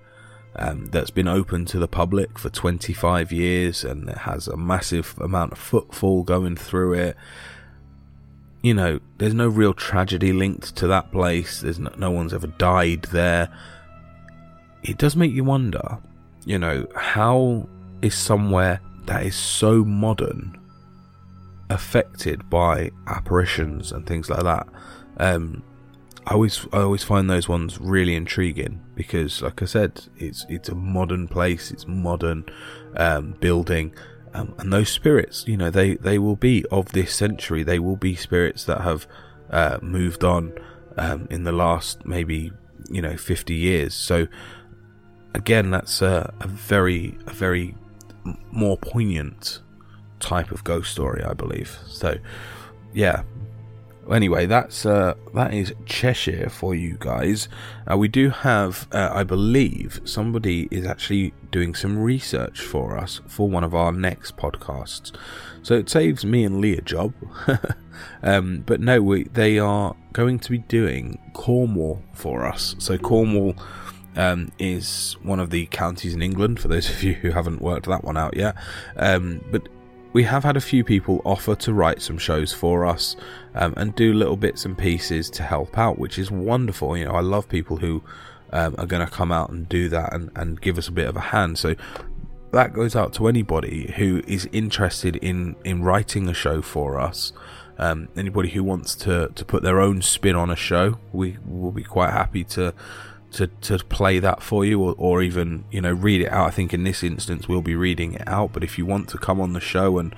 um, 0.57 0.87
that's 0.87 1.11
been 1.11 1.29
open 1.29 1.65
to 1.65 1.79
the 1.79 1.89
public 1.89 2.39
for 2.39 2.51
25 2.51 3.33
years 3.33 3.83
and 3.85 4.09
it 4.09 4.19
has 4.19 4.49
a 4.49 4.57
massive 4.57 5.15
amount 5.19 5.53
of 5.53 5.59
footfall 5.59 6.23
going 6.23 6.57
through 6.57 6.93
it. 6.93 7.17
You 8.63 8.75
know, 8.75 9.01
there's 9.17 9.33
no 9.33 9.49
real 9.49 9.73
tragedy 9.73 10.35
linked 10.35 10.77
to 10.77 10.87
that 10.89 11.11
place. 11.11 11.63
There's 11.63 11.79
no, 11.79 11.91
no 11.97 12.11
one's 12.11 12.35
ever 12.35 12.49
died 12.49 13.05
there. 13.05 13.49
It 14.83 14.99
does 14.99 15.17
make 15.17 15.33
you 15.33 15.45
wonder, 15.45 15.99
you 16.45 16.59
know, 16.59 16.87
how 16.95 17.67
is 18.03 18.15
somewhere 18.15 18.81
that 19.07 19.25
is 19.25 19.37
so 19.37 19.85
modern 19.85 20.59
affected 21.71 22.51
by 22.51 22.91
apparitions 23.07 23.93
and 23.93 24.07
things 24.07 24.29
like 24.29 24.43
that? 24.43 24.67
Um, 25.21 25.63
I 26.27 26.35
always 26.35 26.67
I 26.73 26.79
always 26.79 27.05
find 27.05 27.29
those 27.29 27.49
ones 27.49 27.81
really 27.81 28.15
intriguing 28.15 28.81
because, 28.95 29.43
like 29.43 29.63
I 29.63 29.67
said, 29.67 30.09
it's 30.17 30.47
it's 30.49 30.69
a 30.69 30.75
modern 30.75 31.29
place, 31.29 31.71
it's 31.71 31.87
modern 31.87 32.45
um, 32.97 33.37
building, 33.41 33.95
um, 34.35 34.55
and 34.59 34.73
those 34.73 34.89
spirits, 34.89 35.45
you 35.47 35.57
know, 35.57 35.71
they 35.71 35.95
they 35.97 36.19
will 36.19 36.37
be 36.37 36.65
of 36.71 36.93
this 36.93 37.15
century. 37.15 37.63
They 37.63 37.79
will 37.79 37.97
be 37.97 38.15
spirits 38.17 38.65
that 38.65 38.81
have 38.81 39.07
uh, 39.51 39.79
moved 39.83 40.25
on 40.25 40.53
um, 40.97 41.27
in 41.31 41.45
the 41.45 41.53
last 41.53 42.07
maybe 42.07 42.53
you 42.91 43.03
know 43.03 43.17
fifty 43.17 43.55
years. 43.55 43.95
So 43.95 44.27
again, 45.35 45.71
that's 45.71 46.01
a, 46.01 46.33
a 46.41 46.49
very 46.49 47.19
a 47.27 47.33
very 47.33 47.77
more 48.53 48.77
poignant 48.77 49.61
type 50.21 50.53
of 50.53 50.65
ghost 50.65 50.93
story, 50.93 51.23
I 51.25 51.33
believe. 51.33 51.79
So 51.87 52.19
yeah, 52.93 53.23
anyway, 54.11 54.47
that's 54.47 54.85
uh, 54.87 55.15
that 55.35 55.53
is 55.55 55.75
Cheshire 55.87 56.49
for 56.49 56.75
you 56.75 56.97
guys. 56.99 57.49
Uh, 57.91 57.97
we 57.97 58.09
do 58.09 58.31
have, 58.31 58.89
uh, 58.93 59.11
I 59.13 59.25
believe, 59.25 60.01
somebody 60.05 60.69
is 60.71 60.87
actually 60.87 61.33
doing 61.51 61.75
some 61.75 61.99
research 61.99 62.61
for 62.61 62.97
us 62.97 63.21
for 63.27 63.49
one 63.49 63.65
of 63.65 63.75
our 63.75 63.93
next 63.93 64.37
podcasts. 64.37 65.13
So 65.63 65.75
it 65.75 65.89
saves 65.89 66.25
me 66.25 66.45
and 66.45 66.61
Lee 66.61 66.77
a 66.77 66.81
job. 66.81 67.13
um, 68.23 68.63
but 68.67 68.81
no, 68.81 69.03
we, 69.03 69.25
they 69.25 69.59
are 69.59 69.95
going 70.13 70.39
to 70.41 70.51
be 70.51 70.59
doing 70.59 71.19
Cornwall 71.33 72.03
for 72.13 72.47
us. 72.47 72.77
So 72.79 72.99
Cornwall. 72.99 73.55
Um, 74.17 74.51
is 74.59 75.17
one 75.23 75.39
of 75.39 75.51
the 75.51 75.67
counties 75.67 76.15
in 76.15 76.21
England 76.21 76.59
for 76.59 76.67
those 76.67 76.91
of 76.91 77.01
you 77.05 77.13
who 77.13 77.31
haven't 77.31 77.63
worked 77.63 77.87
that 77.87 78.03
one 78.03 78.17
out 78.17 78.37
yet. 78.37 78.57
Um, 78.97 79.41
but 79.53 79.69
we 80.13 80.25
have 80.25 80.45
had 80.45 80.57
a 80.57 80.61
few 80.61 80.83
people 80.83 81.23
offer 81.25 81.55
to 81.55 81.73
write 81.73 82.03
some 82.03 82.19
shows 82.19 82.53
for 82.53 82.85
us 82.85 83.17
um, 83.55 83.75
and 83.77 83.95
do 83.95 84.13
little 84.13 84.37
bits 84.37 84.65
and 84.65 84.77
pieces 84.77 85.31
to 85.31 85.43
help 85.43 85.79
out, 85.79 85.99
which 85.99 86.19
is 86.19 86.31
wonderful. 86.31 86.97
You 86.97 87.05
know, 87.07 87.13
I 87.13 87.21
love 87.21 87.49
people 87.49 87.77
who 87.77 88.03
um, 88.53 88.75
are 88.79 88.87
going 88.87 89.07
to 89.07 89.13
come 89.13 89.31
out 89.31 89.51
and 89.51 89.69
do 89.69 89.89
that 89.89 90.13
and, 90.13 90.31
and 90.35 90.61
give 90.61 90.79
us 90.79 90.89
a 90.89 90.93
bit 90.93 91.09
of 91.09 91.17
a 91.17 91.21
hand. 91.21 91.59
So 91.59 91.77
that 92.53 92.73
goes 92.73 92.97
out 92.97 93.13
to 93.15 93.29
anybody 93.29 93.93
who 93.97 94.23
is 94.27 94.49
interested 94.53 95.17
in, 95.17 95.55
in 95.65 95.85
writing 95.85 96.29
a 96.29 96.35
show 96.35 96.61
for 96.61 96.99
us. 96.99 97.33
Um, 97.79 98.09
anybody 98.17 98.51
who 98.51 98.65
wants 98.65 98.95
to, 98.97 99.31
to 99.35 99.45
put 99.45 99.63
their 99.63 99.81
own 99.81 100.03
spin 100.03 100.35
on 100.35 100.51
a 100.51 100.57
show, 100.57 100.99
we 101.13 101.39
will 101.47 101.73
be 101.73 101.85
quite 101.85 102.11
happy 102.11 102.45
to 102.45 102.75
to, 103.33 103.47
to 103.47 103.79
play 103.79 104.19
that 104.19 104.43
for 104.43 104.65
you 104.65 104.83
or, 104.83 104.95
or 104.99 105.23
even 105.23 105.65
you 105.71 105.81
know 105.81 105.93
read 105.93 106.21
it 106.21 106.33
out. 106.33 106.49
I 106.49 106.51
think 106.51 106.75
in 106.75 106.85
this 106.85 107.03
instance 107.03 107.49
we'll 107.49 107.63
be 107.63 107.77
reading 107.77 108.15
it 108.15 108.27
out. 108.27 108.53
But 108.53 108.65
if 108.65 108.79
you 108.79 108.87
want 108.87 109.09
to 109.11 109.19
come 109.19 109.41
on 109.41 109.53
the 109.53 109.61
show 109.61 109.99
and 109.99 110.15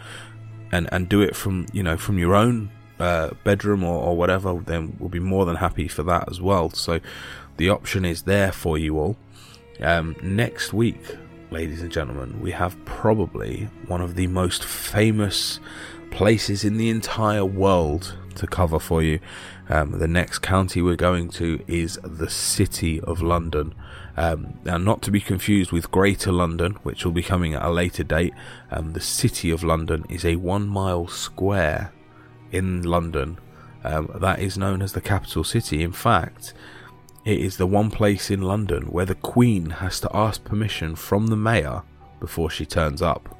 and 0.70 0.88
and 0.92 1.08
do 1.08 1.20
it 1.20 1.36
from 1.36 1.66
you 1.72 1.82
know 1.82 1.96
from 1.96 2.18
your 2.18 2.34
own 2.34 2.70
uh, 2.98 3.30
bedroom 3.44 3.82
or, 3.82 4.00
or 4.00 4.16
whatever 4.16 4.54
then 4.64 4.96
we'll 4.98 5.08
be 5.08 5.18
more 5.18 5.44
than 5.44 5.56
happy 5.56 5.88
for 5.88 6.02
that 6.04 6.28
as 6.30 6.40
well. 6.40 6.70
So 6.70 7.00
the 7.56 7.68
option 7.68 8.04
is 8.04 8.22
there 8.22 8.52
for 8.52 8.78
you 8.78 8.98
all. 8.98 9.16
Um, 9.80 10.16
next 10.22 10.72
week 10.72 11.16
ladies 11.50 11.82
and 11.82 11.90
gentlemen 11.90 12.40
we 12.40 12.52
have 12.52 12.82
probably 12.84 13.68
one 13.86 14.00
of 14.00 14.14
the 14.14 14.26
most 14.26 14.64
famous 14.64 15.60
places 16.10 16.64
in 16.64 16.76
the 16.76 16.88
entire 16.88 17.44
world 17.44 18.16
to 18.36 18.46
cover 18.46 18.78
for 18.78 19.02
you 19.02 19.18
um, 19.68 19.98
the 19.98 20.08
next 20.08 20.40
county 20.40 20.82
we're 20.82 20.96
going 20.96 21.28
to 21.30 21.62
is 21.66 21.98
the 22.02 22.28
City 22.28 23.00
of 23.00 23.22
London. 23.22 23.74
Um, 24.16 24.58
now, 24.64 24.76
not 24.76 25.02
to 25.02 25.10
be 25.10 25.20
confused 25.20 25.72
with 25.72 25.90
Greater 25.90 26.32
London, 26.32 26.72
which 26.82 27.04
will 27.04 27.12
be 27.12 27.22
coming 27.22 27.54
at 27.54 27.64
a 27.64 27.70
later 27.70 28.04
date. 28.04 28.34
Um, 28.70 28.92
the 28.92 29.00
City 29.00 29.50
of 29.50 29.64
London 29.64 30.04
is 30.08 30.24
a 30.24 30.36
one 30.36 30.66
mile 30.66 31.06
square 31.06 31.92
in 32.50 32.82
London 32.82 33.38
um, 33.84 34.10
that 34.14 34.38
is 34.38 34.58
known 34.58 34.82
as 34.82 34.92
the 34.92 35.00
capital 35.00 35.44
city. 35.44 35.82
In 35.82 35.92
fact, 35.92 36.52
it 37.24 37.38
is 37.38 37.56
the 37.56 37.66
one 37.66 37.90
place 37.90 38.30
in 38.30 38.42
London 38.42 38.84
where 38.84 39.06
the 39.06 39.14
Queen 39.14 39.70
has 39.70 40.00
to 40.00 40.10
ask 40.14 40.44
permission 40.44 40.96
from 40.96 41.28
the 41.28 41.36
mayor 41.36 41.82
before 42.20 42.50
she 42.50 42.66
turns 42.66 43.00
up. 43.00 43.38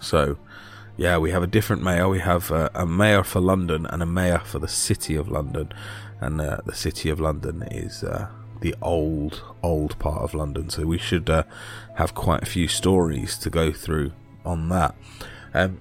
So, 0.00 0.38
yeah, 0.96 1.18
we 1.18 1.30
have 1.30 1.42
a 1.42 1.46
different 1.46 1.82
mayor. 1.82 2.08
We 2.08 2.20
have 2.20 2.50
uh, 2.50 2.70
a 2.74 2.86
mayor 2.86 3.22
for 3.22 3.40
London 3.40 3.86
and 3.86 4.02
a 4.02 4.06
mayor 4.06 4.40
for 4.44 4.58
the 4.58 4.68
City 4.68 5.14
of 5.14 5.28
London. 5.28 5.72
And 6.20 6.40
uh, 6.40 6.58
the 6.64 6.74
City 6.74 7.10
of 7.10 7.20
London 7.20 7.62
is 7.70 8.02
uh, 8.02 8.28
the 8.60 8.74
old, 8.80 9.42
old 9.62 9.98
part 9.98 10.22
of 10.22 10.34
London. 10.34 10.70
So 10.70 10.86
we 10.86 10.98
should 10.98 11.28
uh, 11.28 11.42
have 11.96 12.14
quite 12.14 12.42
a 12.42 12.46
few 12.46 12.68
stories 12.68 13.36
to 13.38 13.50
go 13.50 13.72
through 13.72 14.12
on 14.44 14.68
that. 14.70 14.94
Um, 15.52 15.80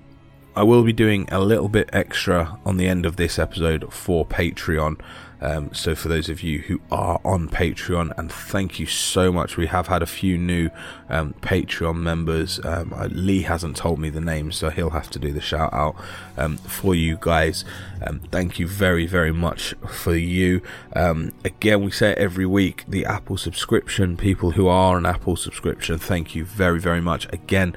I 0.56 0.64
will 0.64 0.84
be 0.84 0.94
doing 0.94 1.28
a 1.32 1.40
little 1.40 1.70
bit 1.70 1.90
extra 1.94 2.60
on 2.66 2.78
the 2.78 2.88
end 2.88 3.06
of 3.06 3.16
this 3.16 3.40
episode 3.40 3.94
for 3.94 4.26
Patreon. 4.26 5.00
Um, 5.42 5.74
so 5.74 5.96
for 5.96 6.08
those 6.08 6.30
of 6.30 6.44
you 6.44 6.60
who 6.60 6.82
are 6.92 7.20
on 7.24 7.50
Patreon, 7.50 8.18
and 8.18 8.32
thank 8.32 8.80
you 8.80 8.86
so 8.86 9.32
much, 9.32 9.58
we 9.58 9.68
have 9.68 9.88
had 9.88 10.02
a 10.02 10.08
few 10.08 10.38
new 10.38 10.70
um, 11.10 11.34
Patreon 11.42 11.98
members. 11.98 12.60
Um, 12.64 12.94
Lee 13.12 13.44
hasn't 13.44 13.78
told 13.78 14.00
me 14.00 14.10
the 14.10 14.22
name, 14.22 14.52
so 14.52 14.70
he'll 14.70 14.92
have 14.92 15.10
to 15.12 15.20
do 15.20 15.32
the 15.32 15.42
shout 15.42 15.74
out 15.74 15.96
um, 16.38 16.58
for 16.58 16.96
you 16.96 17.18
guys. 17.20 17.66
Um, 18.06 18.20
thank 18.32 18.60
you 18.60 18.68
very, 18.68 19.06
very 19.06 19.32
much 19.32 19.74
for 19.88 20.16
you. 20.16 20.62
Um, 20.96 21.34
again, 21.44 21.84
we 21.84 21.92
say 21.92 22.14
every 22.16 22.46
week: 22.46 22.84
the 22.88 23.06
Apple 23.06 23.38
subscription. 23.38 24.18
People 24.18 24.52
who 24.52 24.68
are 24.68 24.98
an 24.98 25.06
Apple 25.06 25.36
subscription, 25.36 25.98
thank 26.00 26.36
you 26.36 26.46
very, 26.46 26.80
very 26.80 27.02
much. 27.02 27.32
Again, 27.34 27.76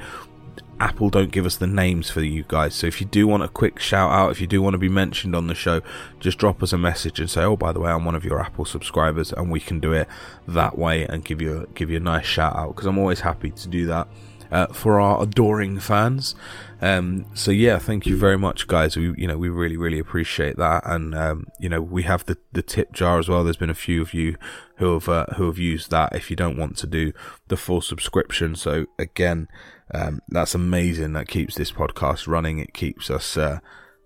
Apple 0.81 1.11
don't 1.11 1.33
give 1.33 1.47
us 1.47 1.57
the 1.57 1.67
names 1.67 2.11
for 2.11 2.21
you 2.21 2.45
guys. 2.47 2.75
So 2.75 2.87
if 2.87 3.01
you 3.01 3.07
do 3.07 3.27
want 3.27 3.43
a 3.43 3.49
quick 3.49 3.79
shout 3.79 4.11
out, 4.13 4.31
if 4.31 4.41
you 4.41 4.47
do 4.47 4.63
want 4.63 4.75
to 4.75 4.79
be 4.79 4.89
mentioned 4.89 5.35
on 5.35 5.47
the 5.47 5.55
show, 5.55 5.81
just 6.21 6.39
drop 6.39 6.63
us 6.63 6.73
a 6.73 6.79
message 6.79 7.19
and 7.19 7.29
say, 7.29 7.43
"Oh, 7.43 7.57
by 7.57 7.73
the 7.73 7.81
way, 7.81 7.91
I'm 7.91 8.05
one 8.05 8.15
of 8.15 8.25
your 8.25 8.41
Apple 8.41 8.65
subscribers," 8.65 9.33
and 9.33 9.51
we 9.51 9.61
can 9.61 9.81
do 9.81 9.93
it 9.93 10.09
that 10.47 10.79
way 10.79 11.05
and 11.05 11.25
give 11.25 11.43
you 11.43 11.63
a, 11.63 11.67
give 11.75 11.91
you 11.91 11.97
a 11.97 12.01
nice 12.01 12.27
shout 12.27 12.57
out 12.57 12.75
because 12.75 12.87
I'm 12.87 12.99
always 12.99 13.21
happy 13.21 13.51
to 13.51 13.69
do 13.69 13.87
that 13.87 14.09
uh, 14.51 14.67
for 14.69 15.01
our 15.01 15.23
adoring 15.23 15.79
fans. 15.79 16.35
Um, 16.81 17.27
so 17.35 17.51
yeah, 17.51 17.79
thank 17.79 18.07
you 18.07 18.17
very 18.17 18.39
much, 18.39 18.67
guys. 18.67 18.97
We 18.97 19.15
you 19.17 19.27
know 19.27 19.37
we 19.37 19.49
really 19.49 19.77
really 19.77 19.99
appreciate 19.99 20.57
that, 20.57 20.83
and 20.87 21.15
um, 21.15 21.49
you 21.59 21.69
know 21.69 21.81
we 21.81 22.05
have 22.05 22.25
the 22.27 22.39
the 22.53 22.63
tip 22.63 22.93
jar 22.93 23.19
as 23.19 23.29
well. 23.29 23.43
There's 23.43 23.57
been 23.57 23.71
a 23.71 23.75
few 23.75 24.01
of 24.01 24.15
you 24.15 24.37
who 24.77 24.95
have 24.95 25.09
uh, 25.09 25.27
who 25.37 25.47
have 25.47 25.59
used 25.59 25.91
that. 25.91 26.15
If 26.15 26.31
you 26.31 26.37
don't 26.37 26.57
want 26.57 26.77
to 26.79 26.87
do 26.87 27.13
the 27.49 27.57
full 27.57 27.81
subscription, 27.81 28.55
so 28.55 28.87
again 28.99 29.49
um, 29.93 30.21
that's 30.29 30.55
amazing. 30.55 31.13
That 31.15 31.29
keeps 31.29 31.55
this 31.55 31.73
podcast 31.73 32.27
running. 32.27 32.59
It 32.59 32.75
keeps 32.75 33.11
us 33.11 33.37
uh, 33.37 33.59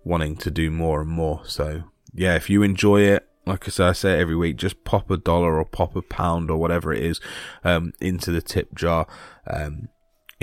wanting 0.03 0.35
to 0.37 0.51
do 0.51 0.71
more 0.71 1.01
and 1.01 1.09
more. 1.09 1.41
So 1.45 1.83
yeah, 2.13 2.35
if 2.35 2.49
you 2.49 2.63
enjoy 2.63 3.01
it, 3.01 3.27
like 3.45 3.67
I 3.67 3.71
say, 3.71 3.83
I 3.85 3.91
say 3.91 4.19
every 4.19 4.35
week, 4.35 4.55
just 4.55 4.83
pop 4.83 5.11
a 5.11 5.17
dollar 5.17 5.57
or 5.57 5.65
pop 5.65 5.95
a 5.95 6.01
pound 6.01 6.49
or 6.49 6.57
whatever 6.57 6.93
it 6.93 7.03
is 7.03 7.19
um, 7.63 7.93
into 7.99 8.31
the 8.31 8.41
tip 8.41 8.73
jar. 8.73 9.05
Um, 9.47 9.89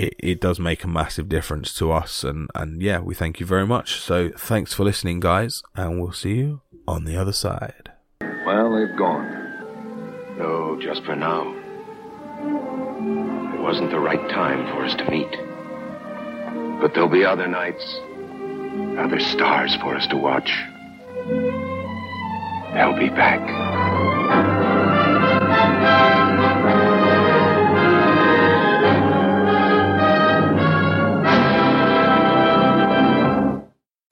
it, 0.01 0.15
it 0.17 0.41
does 0.41 0.59
make 0.59 0.83
a 0.83 0.87
massive 0.87 1.29
difference 1.29 1.73
to 1.75 1.91
us, 1.91 2.23
and 2.23 2.49
and 2.55 2.81
yeah, 2.81 2.99
we 2.99 3.13
thank 3.13 3.39
you 3.39 3.45
very 3.45 3.67
much. 3.67 4.01
So 4.01 4.31
thanks 4.35 4.73
for 4.73 4.83
listening, 4.83 5.19
guys, 5.19 5.61
and 5.75 6.01
we'll 6.01 6.11
see 6.11 6.35
you 6.35 6.61
on 6.87 7.05
the 7.05 7.15
other 7.15 7.33
side. 7.33 7.91
Well, 8.45 8.75
they've 8.75 8.97
gone. 8.97 10.37
No, 10.37 10.79
just 10.81 11.03
for 11.03 11.15
now. 11.15 11.53
It 13.53 13.61
wasn't 13.61 13.91
the 13.91 13.99
right 13.99 14.27
time 14.29 14.65
for 14.73 14.83
us 14.83 14.95
to 14.95 15.09
meet. 15.11 15.31
But 16.81 16.95
there'll 16.95 17.09
be 17.09 17.23
other 17.23 17.47
nights, 17.47 17.99
other 18.97 19.19
stars 19.19 19.75
for 19.75 19.95
us 19.95 20.07
to 20.07 20.17
watch. 20.17 20.51
They'll 22.73 22.97
be 22.97 23.09
back. 23.09 23.41